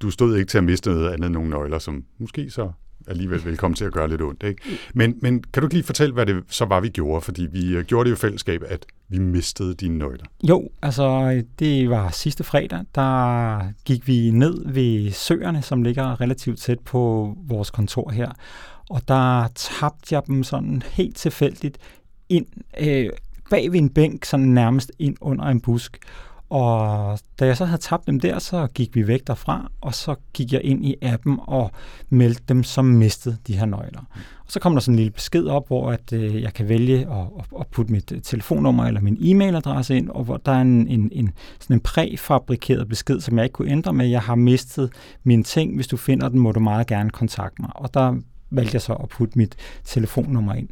[0.00, 2.70] du stod ikke til at miste noget andet end nogle nøgler, som måske så
[3.06, 4.42] alligevel vil komme til at gøre lidt ondt.
[4.42, 4.62] Ikke?
[4.94, 7.20] Men, men kan du ikke lige fortælle, hvad det så var, vi gjorde?
[7.20, 10.24] Fordi vi øh, gjorde det jo i fællesskab, at vi mistede dine nøgler.
[10.42, 16.58] Jo, altså det var sidste fredag, der gik vi ned ved søerne, som ligger relativt
[16.58, 18.32] tæt på vores kontor her.
[18.90, 21.78] Og der tabte jeg dem sådan helt tilfældigt
[22.28, 22.46] ind
[22.80, 23.10] øh,
[23.50, 25.98] bag ved en bænk, sådan nærmest ind under en busk.
[26.54, 30.14] Og da jeg så havde tabt dem der, så gik vi væk derfra, og så
[30.32, 31.70] gik jeg ind i appen og
[32.08, 34.00] meldte dem som mistet de her nøgler.
[34.44, 36.98] Og så kom der sådan en lille besked op, hvor at, øh, jeg kan vælge
[36.98, 37.26] at,
[37.60, 41.10] at putte mit øh, telefonnummer eller min e-mailadresse ind, og hvor der er en, en,
[41.12, 44.06] en, sådan en præfabrikeret besked, som jeg ikke kunne ændre med.
[44.06, 44.90] Jeg har mistet
[45.24, 45.74] mine ting.
[45.74, 47.70] Hvis du finder den, må du meget gerne kontakte mig.
[47.74, 48.16] Og der
[48.50, 50.68] valgte jeg så at putte mit telefonnummer ind.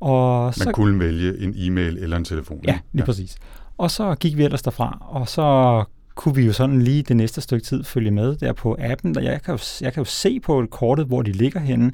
[0.00, 2.60] Og Man så, kunne vælge en e-mail eller en telefon.
[2.64, 3.04] Ja, lige ja.
[3.04, 3.36] præcis.
[3.78, 5.84] Og så gik vi ellers derfra, og så
[6.14, 9.14] kunne vi jo sådan lige det næste stykke tid følge med der på appen.
[9.14, 11.92] Der jeg, kan jo, jeg kan jo se på kortet, hvor de ligger henne,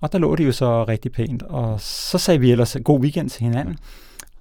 [0.00, 1.42] og der lå det jo så rigtig pænt.
[1.42, 3.78] Og så sagde vi ellers god weekend til hinanden.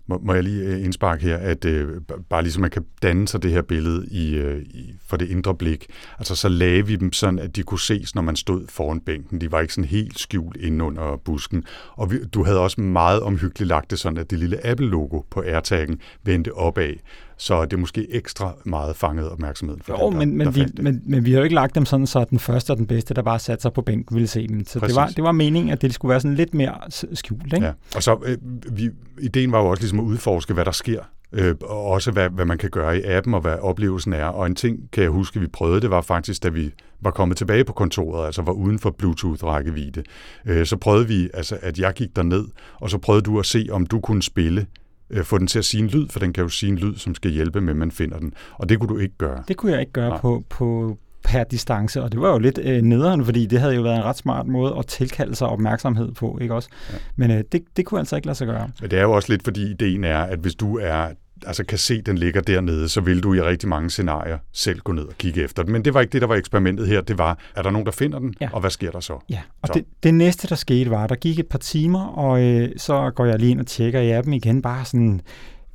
[0.08, 3.44] Må, må jeg lige øh, indspark her, at øh, bare ligesom man kan danne sig
[3.44, 5.86] det her billede i, øh, i, for det indre blik,
[6.20, 9.42] altså så lagde vi dem sådan, at de kunne ses, når man stod foran bænken.
[9.42, 11.64] De var ikke sådan helt skjult inde under busken.
[11.92, 15.42] Og vi, du havde også meget omhyggeligt lagt det sådan, at det lille Apple-logo på
[15.42, 16.94] AirTag'en vendte opad
[17.38, 20.54] så det er måske ekstra meget fanget opmærksomheden for jo, den, der, men, men, der
[20.54, 22.88] vi, men, men vi har jo ikke lagt dem sådan, så den første og den
[22.88, 24.66] bedste, der bare satte sig på bænken, ville se dem.
[24.66, 26.76] Så det var, det var meningen, at det skulle være sådan lidt mere
[27.14, 27.54] skjult.
[27.54, 27.66] Ikke?
[27.66, 27.72] Ja.
[27.96, 28.38] Og så, øh,
[28.78, 31.00] vi, ideen var jo også ligesom at udforske, hvad der sker
[31.34, 34.26] øh, og også hvad, hvad man kan gøre i appen, og hvad oplevelsen er.
[34.26, 37.38] Og en ting, kan jeg huske, vi prøvede, det var faktisk, da vi var kommet
[37.38, 40.04] tilbage på kontoret, altså var uden for Bluetooth-rækkevidde,
[40.46, 42.46] øh, så prøvede vi, altså, at jeg gik derned,
[42.80, 44.66] og så prøvede du at se, om du kunne spille
[45.10, 46.96] øh, få den til at sige en lyd, for den kan jo sige en lyd,
[46.96, 48.34] som skal hjælpe med, at man finder den.
[48.54, 49.44] Og det kunne du ikke gøre.
[49.48, 52.82] Det kunne jeg ikke gøre på, på per distance, og det var jo lidt øh,
[52.82, 56.38] nederen, fordi det havde jo været en ret smart måde at tilkalde sig opmærksomhed på,
[56.42, 56.70] ikke også?
[56.94, 56.98] Ja.
[57.16, 58.70] Men øh, det, det kunne altså ikke lade sig gøre.
[58.82, 61.08] Men det er jo også lidt, fordi ideen er, at hvis du er
[61.48, 64.80] altså kan se, at den ligger dernede, så vil du i rigtig mange scenarier selv
[64.80, 65.72] gå ned og kigge efter den.
[65.72, 67.02] Men det var ikke det, der var eksperimentet her.
[67.02, 68.50] Det var, er der nogen, der finder den, ja.
[68.54, 69.20] og hvad sker der så?
[69.30, 69.74] Ja, og så.
[69.74, 73.26] Det, det næste, der skete, var, der gik et par timer, og øh, så går
[73.26, 75.22] jeg lige ind og tjekker i appen igen, bare sådan,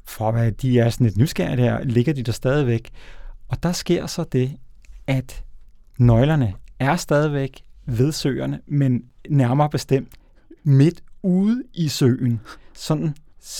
[0.04, 2.90] for hvad de er sådan lidt nysgerrige der, ligger de der stadigvæk.
[3.48, 4.52] Og der sker så det,
[5.06, 5.44] at
[5.98, 10.08] nøglerne er stadigvæk ved søerne, men nærmere bestemt
[10.64, 12.40] midt ude i søen.
[12.74, 13.14] Sådan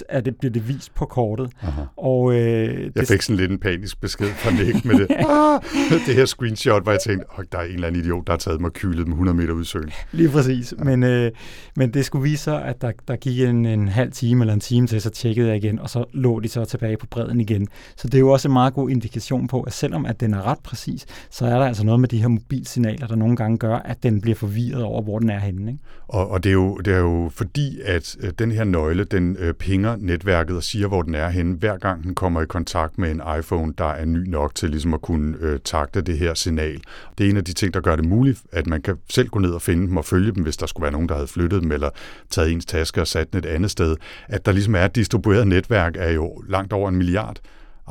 [0.09, 1.51] at det bliver det vist på kortet.
[1.63, 1.83] Aha.
[1.97, 5.07] Og, øh, jeg fik sådan lidt en panisk besked fra Nick med det.
[5.29, 5.61] ah,
[6.07, 8.39] det her screenshot, hvor jeg tænkte, oh, der er en eller anden idiot, der har
[8.39, 9.91] taget mig kylet dem 100 meter ud i søen.
[10.13, 10.75] Lige præcis.
[10.79, 10.85] Ja.
[10.85, 11.33] Men, øh,
[11.77, 14.61] men det skulle vise sig, at der, der gik en, en halv time eller en
[14.61, 17.69] time til, så tjekkede jeg igen, og så lå de så tilbage på bredden igen.
[17.97, 20.47] Så det er jo også en meget god indikation på, at selvom at den er
[20.47, 23.77] ret præcis, så er der altså noget med de her mobilsignaler, der nogle gange gør,
[23.77, 25.71] at den bliver forvirret over, hvor den er henne.
[25.71, 25.83] Ikke?
[26.09, 29.37] Og, og det, er jo, det er jo fordi, at øh, den her nøgle, den
[29.39, 32.99] øh, pinger netværket og siger, hvor den er henne, hver gang den kommer i kontakt
[32.99, 36.35] med en iPhone, der er ny nok til ligesom at kunne øh, takte det her
[36.35, 36.81] signal.
[37.19, 39.39] Det er en af de ting, der gør det muligt, at man kan selv gå
[39.39, 41.63] ned og finde dem og følge dem, hvis der skulle være nogen, der havde flyttet
[41.63, 41.91] dem eller
[42.31, 43.97] taget ens taske og sat den et andet sted.
[44.29, 47.41] At der ligesom er et distribueret netværk er jo langt over en milliard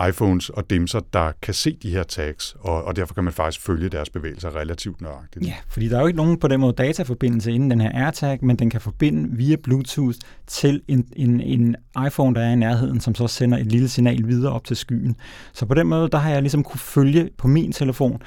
[0.10, 3.66] iPhones og dimser, der kan se de her tags, og, og derfor kan man faktisk
[3.66, 5.46] følge deres bevægelser relativt nøjagtigt.
[5.46, 8.40] Ja, fordi der er jo ikke nogen på den måde dataforbindelse inden den her AirTag,
[8.42, 11.76] men den kan forbinde via Bluetooth til en, en, en
[12.08, 15.16] iPhone, der er i nærheden, som så sender et lille signal videre op til skyen.
[15.54, 18.22] Så på den måde, der har jeg ligesom kunne følge på min telefon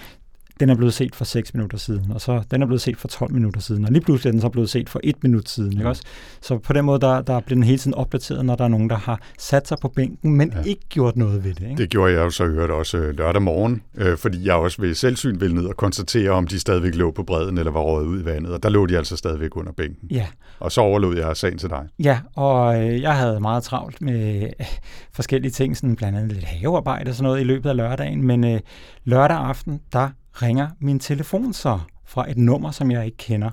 [0.61, 3.09] den er blevet set for 6 minutter siden, og så den er blevet set for
[3.09, 5.73] 12 minutter siden, og lige pludselig er den så blevet set for 1 minut siden.
[5.73, 6.03] Ikke også?
[6.41, 8.91] Så på den måde, der, der bliver den hele tiden opdateret, når der er nogen,
[8.91, 10.63] der har sat sig på bænken, men ja.
[10.63, 11.63] ikke gjort noget ved det.
[11.63, 11.83] Ikke?
[11.83, 14.95] Det gjorde jeg jo så hørt også øh, lørdag morgen, øh, fordi jeg også ved
[14.95, 18.23] selvsyn ville ned og konstatere, om de stadigvæk lå på bredden eller var røget ud
[18.23, 20.09] i vandet, og der lå de altså stadigvæk under bænken.
[20.11, 20.27] Ja.
[20.61, 21.87] Og så overlod jeg sagen til dig.
[21.99, 24.67] Ja, og øh, jeg havde meget travlt med øh,
[25.13, 28.45] forskellige ting, sådan blandt andet lidt havearbejde og sådan noget i løbet af lørdagen, men
[28.45, 28.61] øh,
[29.05, 33.51] lørdag aften, der ringer min telefon så fra et nummer, som jeg ikke kender.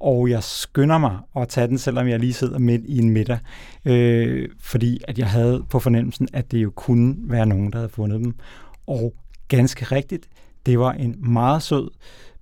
[0.00, 3.38] og jeg skynder mig at tage den, selvom jeg lige sidder midt i en middag,
[3.84, 7.88] øh, fordi at jeg havde på fornemmelsen, at det jo kunne være nogen, der havde
[7.88, 8.34] fundet dem.
[8.86, 9.14] Og
[9.48, 10.28] ganske rigtigt,
[10.66, 11.90] det var en meget sød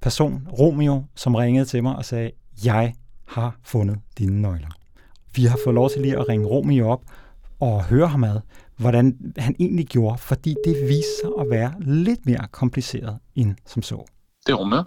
[0.01, 2.31] person, Romeo, som ringede til mig og sagde,
[2.65, 2.95] jeg
[3.29, 4.69] har fundet dine nøgler.
[5.35, 7.03] Vi har fået lov til lige at ringe Romeo op
[7.61, 8.41] og høre ham ad,
[8.77, 13.83] hvordan han egentlig gjorde, fordi det viste sig at være lidt mere kompliceret end som
[13.83, 14.05] så.
[14.47, 14.83] Det er Romeo.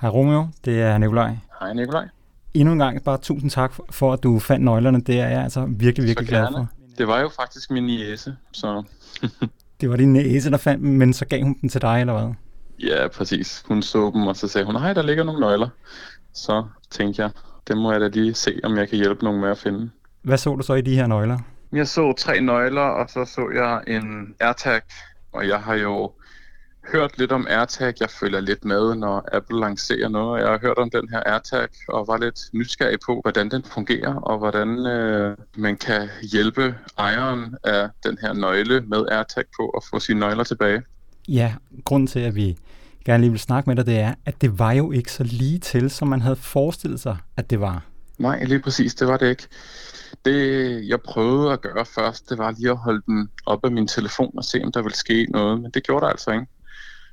[0.00, 1.36] Hej Romeo, det er Nikolaj.
[1.60, 2.08] Hej Nikolaj.
[2.54, 5.00] Endnu en gang bare tusind tak for, at du fandt nøglerne.
[5.00, 6.68] Det er jeg altså virkelig, virkelig glad for.
[6.98, 8.82] Det var jo faktisk min niece, så...
[9.80, 12.12] det var din niece, der fandt dem, men så gav hun dem til dig, eller
[12.12, 12.34] hvad?
[12.78, 13.62] Ja, præcis.
[13.68, 15.68] Hun så dem, og så sagde hun, hej, der ligger nogle nøgler.
[16.34, 17.30] Så tænkte jeg,
[17.68, 19.90] det må jeg da lige se, om jeg kan hjælpe nogen med at finde.
[20.22, 21.38] Hvad så du så i de her nøgler?
[21.72, 24.80] Jeg så tre nøgler, og så så jeg en AirTag,
[25.32, 26.12] og jeg har jo
[26.92, 27.94] hørt lidt om AirTag.
[28.00, 30.40] Jeg følger lidt med, når Apple lancerer noget.
[30.42, 34.14] Jeg har hørt om den her AirTag og var lidt nysgerrig på, hvordan den fungerer,
[34.14, 39.82] og hvordan øh, man kan hjælpe ejeren af den her nøgle med AirTag på at
[39.90, 40.82] få sine nøgler tilbage.
[41.28, 41.54] Ja,
[41.84, 42.56] grunden til, at vi
[43.04, 45.58] gerne lige vil snakke med dig, det er, at det var jo ikke så lige
[45.58, 47.84] til, som man havde forestillet sig, at det var.
[48.18, 49.48] Nej, lige præcis, det var det ikke.
[50.24, 53.88] Det, jeg prøvede at gøre først, det var lige at holde den op af min
[53.88, 56.46] telefon og se, om der ville ske noget, men det gjorde der altså ikke.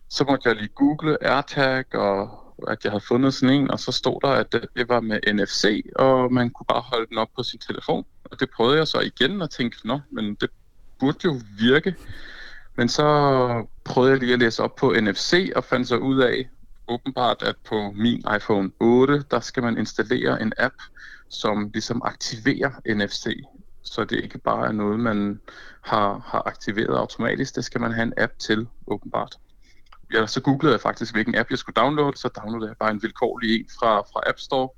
[0.10, 2.30] Så måtte jeg lige google AirTag, og
[2.68, 5.86] at jeg havde fundet sådan en, og så stod der, at det var med NFC,
[5.96, 8.06] og man kunne bare holde den op på sin telefon.
[8.24, 10.50] Og det prøvede jeg så igen og tænkte, nå, men det
[11.00, 11.96] burde jo virke.
[12.76, 13.04] Men så
[13.86, 16.50] prøvede jeg lige at læse op på NFC og fandt så ud af,
[16.88, 20.76] åbenbart, at på min iPhone 8, der skal man installere en app,
[21.30, 23.28] som ligesom aktiverer NFC.
[23.82, 25.40] Så det ikke bare er noget, man
[25.82, 27.56] har, har aktiveret automatisk.
[27.56, 29.38] Det skal man have en app til, åbenbart.
[30.14, 32.18] Ja, så googlede jeg faktisk, hvilken app jeg skulle downloade.
[32.18, 34.70] Så downloadede jeg bare en vilkårlig en fra, fra App Store.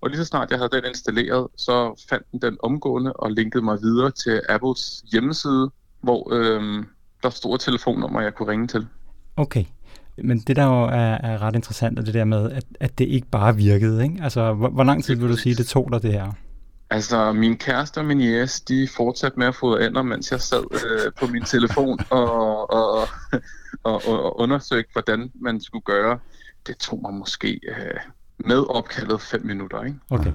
[0.00, 3.64] Og lige så snart jeg havde den installeret, så fandt den den omgående og linkede
[3.64, 6.86] mig videre til Apples hjemmeside, hvor øhm,
[7.22, 8.86] der stod et telefonnummer, jeg kunne ringe til.
[9.36, 9.64] Okay.
[10.24, 13.04] Men det der jo er, er ret interessant, er det der med, at, at det
[13.04, 14.02] ikke bare virkede.
[14.02, 14.20] Ikke?
[14.22, 16.32] Altså, hvor, hvor lang tid vil du sige, det tog dig det her?
[16.90, 20.64] Altså, min kæreste og min jæs, de fortsatte med at få ender, mens jeg sad
[20.72, 23.08] øh, på min telefon og, og, og,
[23.82, 26.18] og, og undersøgte, hvordan man skulle gøre.
[26.66, 28.00] Det tog mig måske øh,
[28.38, 29.82] med opkaldet fem minutter.
[29.84, 29.98] Ikke?
[30.10, 30.32] Okay.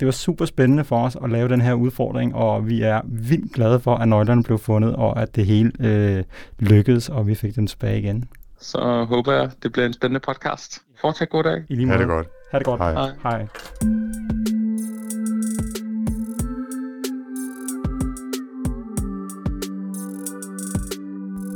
[0.00, 3.52] Det var super spændende for os at lave den her udfordring, og vi er vildt
[3.52, 6.24] glade for, at nøglerne blev fundet, og at det hele øh,
[6.58, 8.28] lykkedes, og vi fik dem tilbage igen.
[8.60, 10.82] Så håber jeg, det bliver en spændende podcast.
[11.00, 11.64] Fortsat god dag.
[11.68, 11.96] I lige måde.
[11.96, 12.26] Ha' det godt.
[12.52, 12.80] Ha' det godt.
[12.80, 12.92] Hej.
[12.92, 13.12] Hej.
[13.22, 13.46] Hej.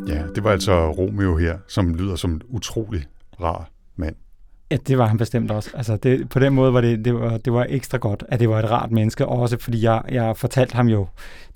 [0.06, 3.06] Ja, det var altså Romeo her, som lyder som en utrolig
[3.40, 4.16] rar mand.
[4.72, 5.70] Ja, det var han bestemt også.
[5.74, 8.48] Altså, det, på den måde var det, det, var, det var ekstra godt, at det
[8.48, 11.06] var et rart menneske, også fordi jeg, jeg fortalte ham jo,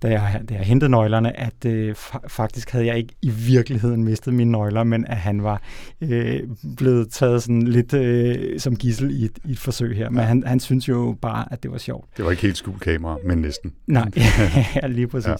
[0.02, 4.05] da jeg, da jeg hentede nøglerne, at øh, fa- faktisk havde jeg ikke i virkeligheden
[4.05, 5.62] mistet mine nøgler, men at han var
[6.00, 6.40] øh,
[6.76, 10.11] blevet taget sådan lidt øh, som gissel i et, i et forsøg her.
[10.11, 12.16] Men han, han synes jo bare, at det var sjovt.
[12.16, 13.72] Det var ikke helt skjult kamera, men næsten.
[13.87, 14.11] Nej,
[14.83, 15.29] ja, lige præcis.
[15.29, 15.35] Ja.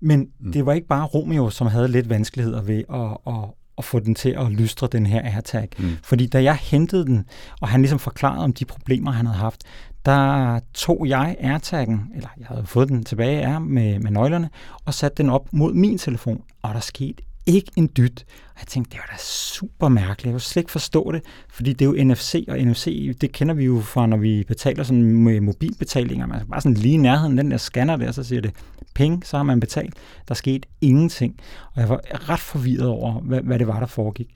[0.00, 3.98] Men det var ikke bare Romeo, som havde lidt vanskeligheder ved at, at, at få
[3.98, 5.68] den til at lystre den her AirTag.
[5.78, 5.96] Mm.
[6.02, 7.24] Fordi da jeg hentede den,
[7.60, 9.62] og han ligesom forklarede om de problemer, han havde haft,
[10.06, 14.50] der tog jeg AirTaggen, eller jeg havde fået den tilbage af med, med nøglerne,
[14.84, 18.24] og satte den op mod min telefon, og der skete ikke en dyt.
[18.62, 20.24] Jeg tænkte, det var da super mærkeligt.
[20.24, 23.54] Jeg kunne slet ikke forstå det, fordi det er jo NFC, og NFC, det kender
[23.54, 26.26] vi jo fra, når vi betaler sådan med mobilbetalinger.
[26.26, 28.50] Man altså bare sådan lige i nærheden, den der scanner der, så siger det
[28.94, 29.94] penge, så har man betalt.
[30.28, 31.36] Der skete ingenting.
[31.74, 34.28] Og jeg var ret forvirret over, hvad, hvad det var, der foregik.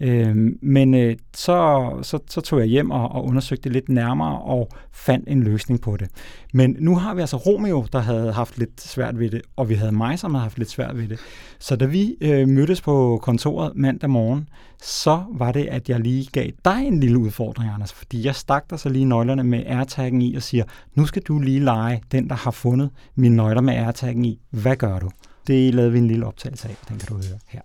[0.00, 4.38] Øh, men øh, så, så, så tog jeg hjem og, og undersøgte det lidt nærmere
[4.38, 6.08] og fandt en løsning på det.
[6.52, 9.74] Men nu har vi altså Romeo, der havde haft lidt svært ved det, og vi
[9.74, 11.18] havde mig, som havde haft lidt svært ved det.
[11.58, 14.48] Så da vi øh, mødtes på kontoret mandag morgen,
[14.82, 18.70] så var det, at jeg lige gav dig en lille udfordring, Anders, fordi jeg stak
[18.70, 22.28] dig så lige nøglerne med AirTaggen i og siger, nu skal du lige lege den,
[22.28, 24.40] der har fundet mine nøgler med AirTaggen i.
[24.50, 25.10] Hvad gør du?
[25.46, 27.60] Det lavede vi en lille optagelse af, den kan du høre her.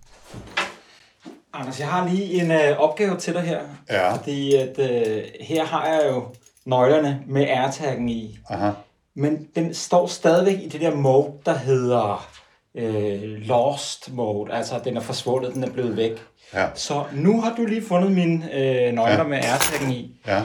[1.52, 3.60] Anders, jeg har lige en øh, opgave til dig her.
[3.90, 4.14] Ja.
[4.14, 6.24] Fordi at, øh, her har jeg jo
[6.64, 8.38] nøglerne med AirTaggen i.
[8.50, 8.70] Aha.
[9.14, 12.29] Men den står stadigvæk i det der mode, der hedder
[12.74, 14.52] øh, lost mode.
[14.52, 16.26] Altså, den er forsvundet, den er blevet væk.
[16.54, 16.68] Ja.
[16.74, 19.22] Så nu har du lige fundet mine øh, nøgler ja.
[19.22, 20.20] Med AirTaggen i.
[20.26, 20.42] Ja.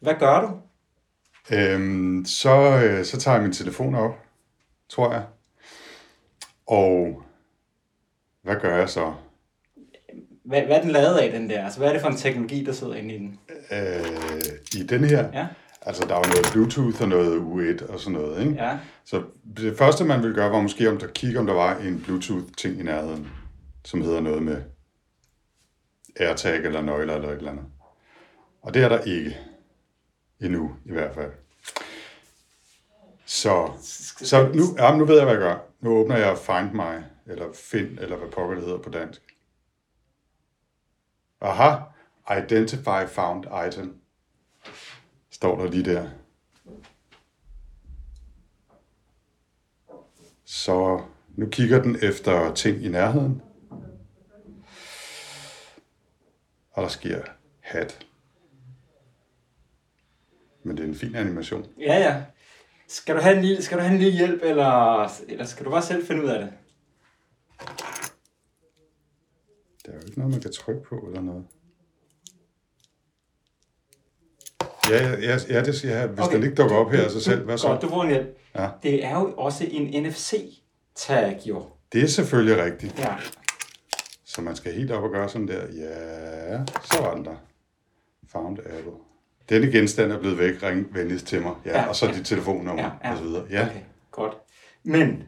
[0.00, 0.50] Hvad gør du?
[1.56, 4.18] Øhm, så, øh, så tager jeg min telefon op,
[4.88, 5.22] tror jeg.
[6.66, 7.22] Og
[8.42, 9.12] hvad gør jeg så?
[10.44, 11.64] Hvad, hvad er den lavet af, den der?
[11.64, 13.38] Altså, hvad er det for en teknologi, der sidder inde i den?
[13.72, 15.28] Øh, I den her?
[15.32, 15.46] Ja.
[15.86, 18.64] Altså, der er jo noget Bluetooth og noget U1 og sådan noget, ikke?
[18.64, 18.78] Ja.
[19.04, 19.22] Så
[19.56, 22.80] det første, man ville gøre, var måske om der kigge, om der var en Bluetooth-ting
[22.80, 23.28] i nærheden,
[23.84, 24.62] som hedder noget med
[26.16, 27.64] AirTag eller nøgler eller et eller andet.
[28.62, 29.38] Og det er der ikke.
[30.40, 31.32] Endnu, i hvert fald.
[33.24, 33.72] Så,
[34.24, 35.56] så nu, ja, nu ved jeg, hvad jeg gør.
[35.80, 39.22] Nu åbner jeg Find My, eller Find, eller hvad pokker det hedder på dansk.
[41.40, 41.76] Aha,
[42.38, 44.03] Identify Found Item.
[45.44, 46.10] Står der lige der.
[50.44, 51.02] Så
[51.36, 53.42] nu kigger den efter ting i nærheden.
[56.70, 57.22] Og der sker
[57.60, 58.06] hat.
[60.62, 61.66] Men det er en fin animation.
[61.78, 62.24] Ja, ja.
[62.88, 65.70] Skal du have en lille, skal du have en lille hjælp, eller, eller skal du
[65.70, 66.52] bare selv finde ud af det?
[69.86, 71.46] Der er jo ikke noget, man kan trykke på eller noget.
[74.90, 76.06] Ja, ja, ja, det siger jeg.
[76.08, 76.36] Hvis okay.
[76.36, 77.68] den ikke dukker op her af sig selv, hvad så?
[77.68, 78.38] Godt, du får en hjælp.
[78.54, 78.68] Ja.
[78.82, 81.62] Det er jo også en NFC-tag, jo.
[81.92, 82.98] Det er selvfølgelig rigtigt.
[82.98, 83.14] Ja.
[84.24, 85.60] Så man skal helt op og gøre sådan der.
[85.76, 87.34] Ja, så var den der.
[88.32, 88.92] Found Apple.
[89.48, 90.62] Denne genstand er blevet væk.
[90.62, 91.52] Ring venligst til mig.
[91.64, 92.12] Ja, Ja, og så ja.
[92.12, 93.12] dit telefonnummer Ja, ja.
[93.12, 93.44] og så videre.
[93.50, 93.62] Ja.
[93.66, 93.80] Okay,
[94.10, 94.32] godt.
[94.84, 95.22] Men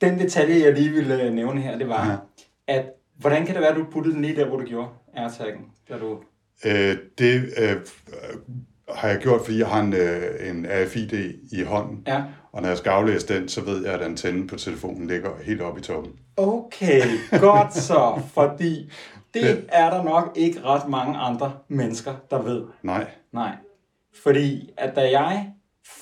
[0.00, 2.16] den detalje, jeg lige ville øh, nævne her, det var, ja.
[2.74, 2.84] at
[3.16, 5.86] hvordan kan det være, at du puttede den lige der, hvor du gjorde AirTag'en?
[5.88, 6.18] Da du...
[6.64, 7.76] Øh, det øh,
[8.88, 11.12] har jeg gjort, fordi jeg har en, øh, en AFID
[11.52, 12.04] i hånden.
[12.06, 12.22] Ja.
[12.52, 15.60] Og når jeg skal aflæse den, så ved jeg, at antennen på telefonen ligger helt
[15.62, 16.12] oppe i toppen.
[16.36, 17.02] Okay,
[17.40, 18.92] godt så, fordi
[19.34, 22.62] det Det- er der nok ikke ret mange andre mennesker, der ved.
[22.82, 23.06] Nej.
[23.32, 23.52] Nej.
[24.22, 25.46] Fordi at da jeg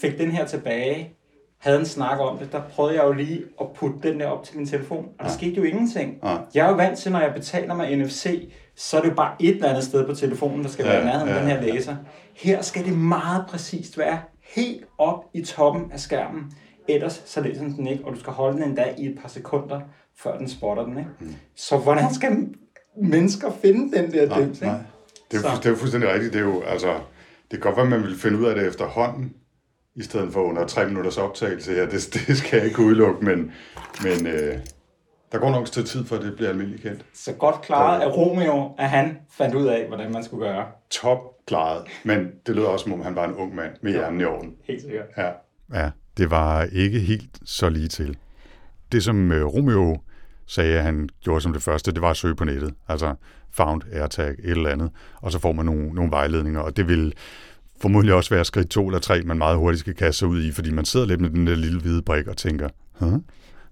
[0.00, 1.12] fik den her tilbage,
[1.58, 4.44] havde en snak om det, der prøvede jeg jo lige at putte den der op
[4.44, 6.18] til min telefon, og der skete jo ingenting.
[6.22, 6.38] Nej.
[6.54, 8.26] Jeg er jo vant til, når jeg betaler med NFC,
[8.78, 11.02] så er det jo bare et eller andet sted på telefonen, der skal Ja, være
[11.02, 11.96] i nærheden ja, den her læser.
[12.34, 14.18] Her skal det meget præcist være
[14.54, 16.52] helt op i toppen af skærmen,
[16.88, 19.28] ellers så læser den den ikke, og du skal holde den endda i et par
[19.28, 19.80] sekunder,
[20.16, 20.98] før den spotter den.
[20.98, 21.10] Ikke?
[21.20, 21.34] Mm.
[21.56, 22.48] Så hvordan skal
[23.02, 24.56] mennesker finde den der Nej, dims?
[24.56, 24.66] ikke?
[24.66, 24.78] nej.
[25.30, 26.32] Det er, jo, det er jo fuldstændig rigtigt.
[26.32, 26.88] Det er jo, altså,
[27.50, 29.32] det kan godt være, at man vil finde ud af det efterhånden,
[29.94, 31.86] i stedet for under tre minutters optagelse her.
[31.86, 33.52] Det, det skal jeg ikke udelukke, men,
[34.02, 34.58] men øh,
[35.32, 37.04] der går nok et tid, før det bliver almindeligt kendt.
[37.14, 40.66] Så godt klaret af Romeo, at han fandt ud af, hvordan man skulle gøre.
[40.90, 44.20] Top klaret, men det lyder også, som om han var en ung mand med hjernen
[44.20, 44.54] i orden.
[44.64, 45.06] Helt sikkert.
[45.16, 45.30] Ja.
[45.74, 48.16] ja, det var ikke helt så lige til.
[48.92, 49.98] Det, som øh, Romeo
[50.46, 52.74] sagde, at han gjorde som det første, det var at søge på nettet.
[52.88, 53.14] Altså
[53.50, 54.90] found, AirTag, et eller andet.
[55.20, 57.14] Og så får man nogle, nogle vejledninger, og det vil
[57.80, 60.52] formodentlig også være skridt to eller tre, man meget hurtigt skal kaste sig ud i,
[60.52, 63.18] fordi man sidder lidt med den der lille hvide brik og tænker, huh?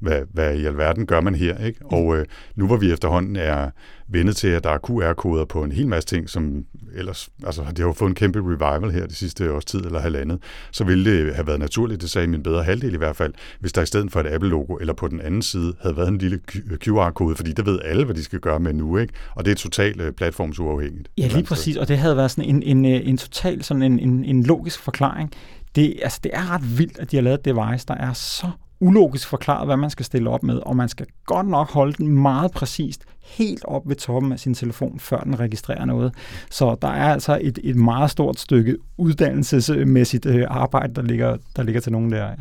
[0.01, 1.65] Hvad, hvad i alverden gør man her?
[1.65, 1.81] Ikke?
[1.85, 2.25] Og øh,
[2.57, 3.71] nu hvor vi efterhånden er
[4.09, 7.79] vendet til, at der er QR-koder på en hel masse ting, som ellers, altså det
[7.79, 10.39] har jo fået en kæmpe revival her det sidste års tid eller halvandet,
[10.71, 13.73] så ville det have været naturligt, det sagde min bedre halvdel i hvert fald, hvis
[13.73, 16.41] der i stedet for et Apple-logo eller på den anden side havde været en lille
[16.85, 19.15] QR-kode, fordi det ved alle, hvad de skal gøre med nu, ikke?
[19.35, 21.09] Og det er totalt øh, platformsuafhængigt.
[21.19, 23.99] Ja, lige præcis, og det havde været sådan en, en, øh, en total sådan en,
[23.99, 25.33] en, en logisk forklaring.
[25.77, 28.47] Det, altså, det er ret vildt, at de har lavet et device, der er så
[28.81, 32.09] ulogisk forklaret, hvad man skal stille op med, og man skal godt nok holde den
[32.09, 36.15] meget præcist helt op ved toppen af sin telefon, før den registrerer noget.
[36.51, 41.63] Så der er altså et, et meget stort stykke uddannelsesmæssigt øh, arbejde, der ligger, der
[41.63, 42.27] ligger til nogen der.
[42.27, 42.35] Ja.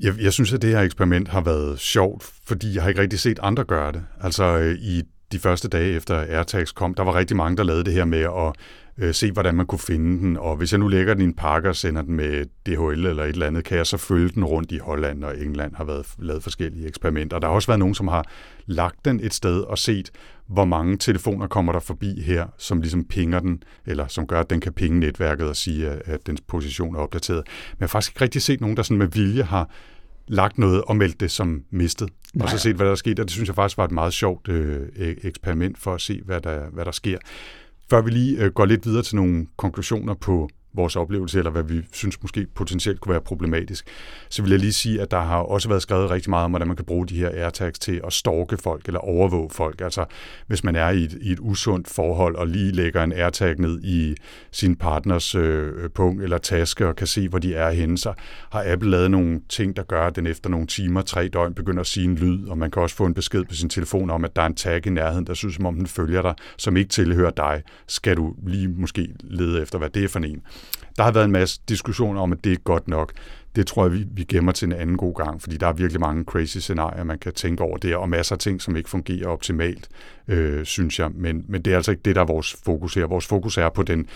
[0.00, 3.20] Jeg, jeg synes, at det her eksperiment har været sjovt, fordi jeg har ikke rigtig
[3.20, 4.02] set andre gøre det.
[4.20, 7.84] Altså øh, i de første dage efter AirTags kom, der var rigtig mange, der lavede
[7.84, 8.52] det her med at
[9.00, 10.36] øh, se, hvordan man kunne finde den.
[10.36, 13.22] Og hvis jeg nu lægger den i en pakke og sender den med DHL eller
[13.22, 16.06] et eller andet, kan jeg så følge den rundt i Holland og England, har været
[16.18, 17.38] lavet forskellige eksperimenter.
[17.38, 18.24] Der har også været nogen, som har
[18.66, 20.10] lagt den et sted og set,
[20.46, 24.50] hvor mange telefoner kommer der forbi her, som ligesom pinger den, eller som gør, at
[24.50, 27.42] den kan pinge netværket og sige, at, dens position er opdateret.
[27.46, 29.70] Men jeg har faktisk ikke rigtig set nogen, der sådan med vilje har
[30.28, 32.08] lagt noget og meldt det som mistet.
[32.34, 32.44] Nej.
[32.44, 34.12] Og så set, hvad der er sket, og det synes jeg faktisk var et meget
[34.12, 34.88] sjovt øh,
[35.22, 37.18] eksperiment for at se, hvad der, hvad der sker.
[37.90, 41.62] Før vi lige øh, går lidt videre til nogle konklusioner på vores oplevelse, eller hvad
[41.62, 43.86] vi synes måske potentielt kunne være problematisk,
[44.28, 46.68] så vil jeg lige sige, at der har også været skrevet rigtig meget om, hvordan
[46.68, 49.80] man kan bruge de her AirTags til at stalke folk eller overvåge folk.
[49.80, 50.04] Altså
[50.46, 53.82] hvis man er i et, i et usundt forhold og lige lægger en AirTag ned
[53.82, 54.14] i
[54.50, 58.12] sin partners øh, pung eller taske og kan se, hvor de er henne, så
[58.52, 61.80] har Apple lavet nogle ting, der gør, at den efter nogle timer, tre døgn, begynder
[61.80, 64.24] at sige en lyd, og man kan også få en besked på sin telefon om,
[64.24, 66.76] at der er en tag i nærheden, der synes, som om den følger dig, som
[66.76, 67.62] ikke tilhører dig.
[67.86, 70.42] Skal du lige måske lede efter, hvad det er for en?
[71.00, 73.12] Der har været en masse diskussioner om, at det er godt nok.
[73.56, 76.00] Det tror jeg, vi, vi gemmer til en anden god gang, fordi der er virkelig
[76.00, 79.28] mange crazy scenarier, man kan tænke over der, og masser af ting, som ikke fungerer
[79.28, 79.88] optimalt,
[80.28, 81.10] øh, synes jeg.
[81.14, 83.06] Men, men det er altså ikke det, der er vores fokus her.
[83.06, 84.06] Vores fokus er på den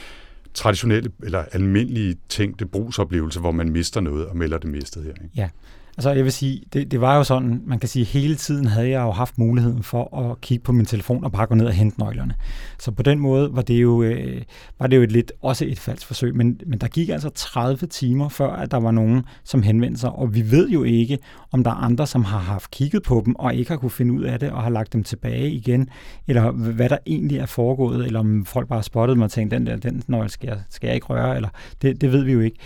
[0.55, 5.11] traditionelle eller almindelige tænkte brugsoplevelse, hvor man mister noget og melder det mistet her.
[5.11, 5.31] Ikke?
[5.37, 5.49] Ja,
[5.97, 8.89] Altså jeg vil sige, det, det var jo sådan, man kan sige, hele tiden havde
[8.89, 11.73] jeg jo haft muligheden for at kigge på min telefon og bare gå ned og
[11.73, 12.35] hente nøglerne.
[12.79, 14.43] Så på den måde var det jo, øh,
[14.79, 17.87] var det jo et lidt, også et falsk forsøg, men, men der gik altså 30
[17.87, 21.19] timer før, at der var nogen, som henvendte sig, og vi ved jo ikke,
[21.53, 24.15] om der er andre, som har haft kigget på dem og ikke har kunne finde
[24.15, 25.89] ud af det og har lagt dem tilbage igen,
[26.27, 29.51] eller hvad der egentlig er foregået, eller om folk bare har spottet mig og tænkt,
[29.51, 31.49] den der, den nøgle skal jeg, skal jeg ikke røre, eller
[31.83, 32.57] det, det ved vi jo ikke.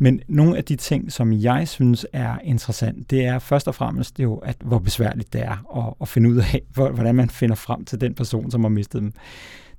[0.00, 3.74] Men nogle af de ting, som jeg synes er interessant, interessant, det er først og
[3.74, 6.62] fremmest jo, at hvor besværligt det er at, at finde ud af,
[6.92, 9.12] hvordan man finder frem til den person, som har mistet dem.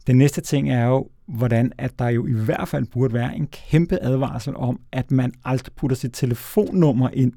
[0.10, 3.47] Den næste ting er jo, hvordan at der jo i hvert fald burde være en
[3.47, 7.34] kæmpe advarsel om, at man aldrig putter sit telefonnummer ind,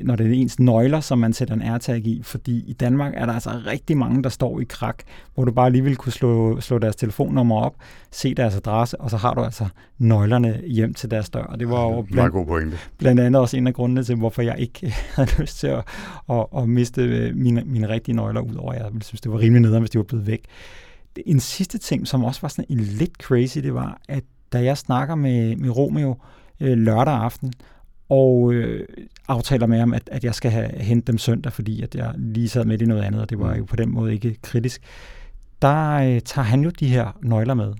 [0.00, 2.22] når det er ens nøgler, som man sætter en AirTag i.
[2.22, 5.02] Fordi i Danmark er der altså rigtig mange, der står i krak,
[5.34, 7.74] hvor du bare lige vil kunne slå, slå deres telefonnummer op,
[8.10, 9.66] se deres adresse, og så har du altså
[9.98, 11.42] nøglerne hjem til deres dør.
[11.42, 12.46] Og det var jo blandt, god
[12.98, 15.84] blandt andet også en af grundene til, hvorfor jeg ikke havde lyst til at,
[16.30, 19.82] at, at miste mine, mine rigtige nøgler, udover at jeg synes, det var rimelig nederen,
[19.82, 20.44] hvis de var blevet væk
[21.26, 24.78] en sidste ting, som også var sådan en lidt crazy, det var, at da jeg
[24.78, 26.16] snakker med, med Romeo
[26.60, 27.52] øh, lørdag aften,
[28.08, 28.88] og øh,
[29.28, 32.48] aftaler med ham, at, at jeg skal have hentet dem søndag, fordi at jeg lige
[32.48, 33.58] sad med i noget andet, og det var mm.
[33.58, 34.82] jo på den måde ikke kritisk.
[35.62, 37.74] Der øh, tager han jo de her nøgler med.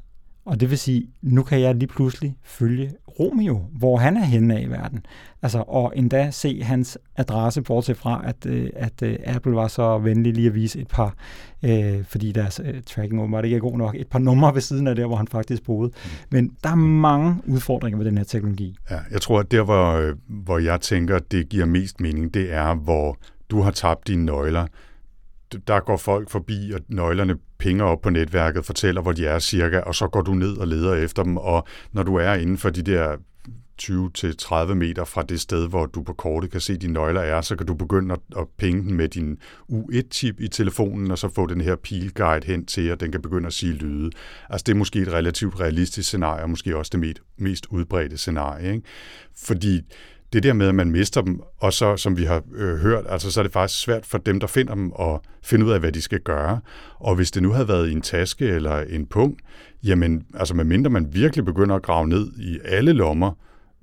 [0.45, 4.57] Og det vil sige, nu kan jeg lige pludselig følge Romeo, hvor han er henne
[4.57, 5.07] af i verden.
[5.43, 9.99] Altså, og endda se hans adresse, bortset fra, at, øh, at øh, Apple var så
[9.99, 11.15] venlig lige at vise et par,
[11.63, 14.87] øh, fordi deres øh, tracking åbenbart ikke er god nok, et par numre ved siden
[14.87, 15.89] af der, hvor han faktisk boede.
[15.89, 16.11] Mm.
[16.31, 18.77] Men der er mange udfordringer med den her teknologi.
[18.91, 22.53] Ja, jeg tror, at der, hvor, øh, hvor jeg tænker, det giver mest mening, det
[22.53, 23.17] er, hvor
[23.51, 24.67] du har tabt dine nøgler,
[25.69, 29.79] der går folk forbi, og nøglerne pinger op på netværket, fortæller, hvor de er cirka,
[29.79, 32.71] og så går du ned og leder efter dem, og når du er inden for
[32.71, 33.17] de der
[33.83, 37.57] 20-30 meter fra det sted, hvor du på kortet kan se, dine nøgler er, så
[37.57, 39.39] kan du begynde at, at pinge den med din
[39.73, 43.47] U1-chip i telefonen, og så få den her pilguide hen til, at den kan begynde
[43.47, 44.11] at sige lyde.
[44.51, 48.75] Altså det er måske et relativt realistisk scenarie, og måske også det mest udbredte scenarie.
[48.75, 48.87] Ikke?
[49.37, 49.83] Fordi
[50.35, 53.31] det der med, at man mister dem, og så, som vi har øh, hørt, altså,
[53.31, 55.93] så er det faktisk svært for dem, der finder dem, at finde ud af, hvad
[55.93, 56.61] de skal gøre.
[57.01, 59.39] Og hvis det nu havde været i en taske eller en pung,
[59.85, 63.33] jamen, altså medmindre man virkelig begynder at grave ned i alle lommer,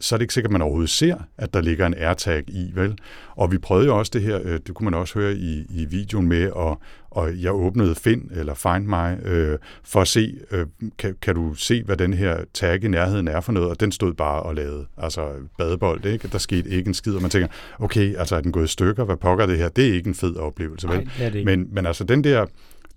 [0.02, 2.72] så er det ikke sikkert, at man overhovedet ser, at der ligger en AirTag i,
[2.76, 2.98] vel?
[3.36, 5.86] Og vi prøvede jo også det her, øh, det kunne man også høre i, i
[5.86, 6.82] videoen med, og,
[7.12, 10.66] og jeg åbnede Find, eller Find My, øh, for at se, øh,
[10.98, 13.92] kan, kan du se, hvad den her tag i nærheden er for noget, og den
[13.92, 15.28] stod bare og lavede, altså
[15.58, 16.28] badebold, ikke?
[16.28, 17.48] Der skete ikke en skid, og man tænker,
[17.80, 19.70] okay, altså er den gået i stykker, hvad pokker det her?
[19.70, 20.98] Det er ikke en fed oplevelse, vel?
[20.98, 21.58] Nej, det det ikke.
[21.58, 22.46] Men, men altså den der,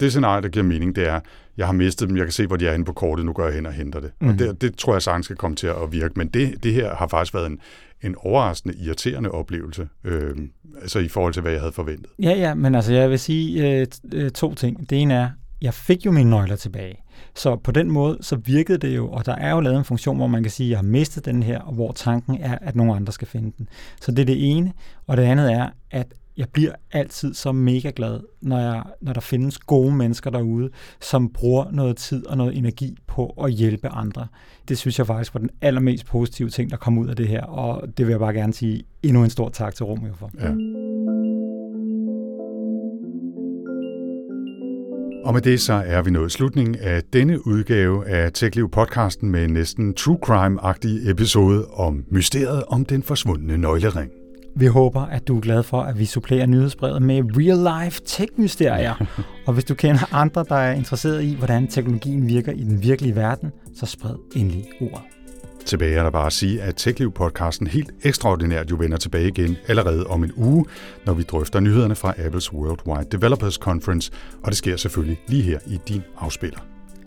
[0.00, 1.20] det scenarie, der giver mening, det er,
[1.56, 3.44] jeg har mistet dem, jeg kan se, hvor de er inde på kortet, nu går
[3.44, 4.10] jeg hen og henter det.
[4.20, 4.28] Mm.
[4.28, 6.94] Og det, det tror jeg sagtens skal komme til at virke, men det, det her
[6.94, 7.58] har faktisk været en,
[8.02, 10.36] en overraskende, irriterende oplevelse, øh,
[10.82, 12.06] altså i forhold til, hvad jeg havde forventet.
[12.22, 14.90] Ja, ja, men altså jeg vil sige øh, øh, to ting.
[14.90, 15.28] Det ene er,
[15.62, 17.04] jeg fik jo mine nøgler tilbage.
[17.34, 20.16] Så på den måde, så virkede det jo, og der er jo lavet en funktion,
[20.16, 22.76] hvor man kan sige, at jeg har mistet den her, og hvor tanken er, at
[22.76, 23.68] nogle andre skal finde den.
[24.00, 24.72] Så det er det ene.
[25.06, 26.06] Og det andet er, at
[26.36, 30.70] jeg bliver altid så mega glad, når, jeg, når der findes gode mennesker derude,
[31.00, 34.26] som bruger noget tid og noget energi på at hjælpe andre.
[34.68, 37.42] Det synes jeg faktisk var den allermest positive ting, der kom ud af det her,
[37.42, 40.30] og det vil jeg bare gerne sige endnu en stor tak til Romeo for.
[40.40, 40.50] Ja.
[45.24, 49.48] Og med det så er vi nået slutningen af denne udgave af TechLiv podcasten med
[49.48, 54.23] næsten true crime-agtig episode om mysteriet om den forsvundne nøglering.
[54.56, 59.06] Vi håber, at du er glad for, at vi supplerer nyhedsbrevet med real-life tech-mysterier.
[59.46, 63.16] og hvis du kender andre, der er interesseret i, hvordan teknologien virker i den virkelige
[63.16, 65.02] verden, så spred endelig ordet.
[65.66, 70.06] Tilbage er der bare at sige, at TechLiv-podcasten helt ekstraordinært jo vender tilbage igen allerede
[70.06, 70.64] om en uge,
[71.06, 75.58] når vi drøfter nyhederne fra Apples Worldwide Developers Conference, og det sker selvfølgelig lige her
[75.66, 76.58] i din afspiller.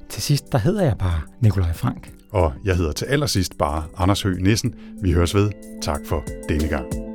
[0.09, 2.13] Til sidst, der hedder jeg bare Nikolaj Frank.
[2.31, 4.75] Og jeg hedder til allersidst bare Anders Høgh Nissen.
[5.01, 5.49] Vi høres ved.
[5.81, 7.06] Tak for denne gang.